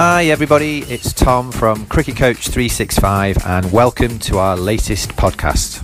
Hi, 0.00 0.26
everybody. 0.26 0.82
It's 0.82 1.12
Tom 1.12 1.50
from 1.50 1.84
Cricket 1.86 2.16
Coach 2.16 2.50
365, 2.50 3.44
and 3.44 3.72
welcome 3.72 4.20
to 4.20 4.38
our 4.38 4.56
latest 4.56 5.08
podcast. 5.16 5.78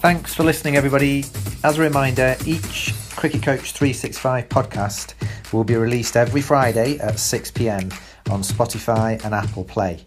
Thanks 0.00 0.32
for 0.32 0.42
listening, 0.44 0.76
everybody. 0.76 1.26
As 1.62 1.76
a 1.76 1.82
reminder, 1.82 2.34
each 2.46 2.94
Cricket 3.16 3.42
Coach 3.42 3.72
365 3.72 4.48
podcast 4.48 5.12
will 5.52 5.64
be 5.64 5.76
released 5.76 6.16
every 6.16 6.40
Friday 6.40 6.98
at 7.00 7.18
6 7.18 7.50
pm 7.50 7.90
on 8.30 8.40
Spotify 8.40 9.22
and 9.26 9.34
Apple 9.34 9.64
Play. 9.64 10.06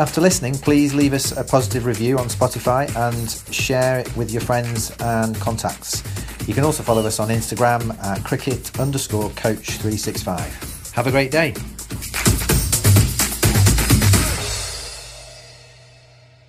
After 0.00 0.22
listening, 0.22 0.54
please 0.54 0.94
leave 0.94 1.12
us 1.12 1.36
a 1.36 1.44
positive 1.44 1.84
review 1.84 2.16
on 2.16 2.28
Spotify 2.28 2.88
and 2.96 3.54
share 3.54 3.98
it 3.98 4.16
with 4.16 4.30
your 4.30 4.40
friends 4.40 4.96
and 4.98 5.38
contacts. 5.38 6.02
You 6.48 6.54
can 6.54 6.64
also 6.64 6.82
follow 6.82 7.04
us 7.04 7.20
on 7.20 7.28
Instagram 7.28 7.94
at 8.02 8.24
cricket 8.24 8.80
underscore 8.80 9.28
coach365. 9.28 10.92
Have 10.94 11.06
a 11.06 11.10
great 11.10 11.30
day. 11.30 11.52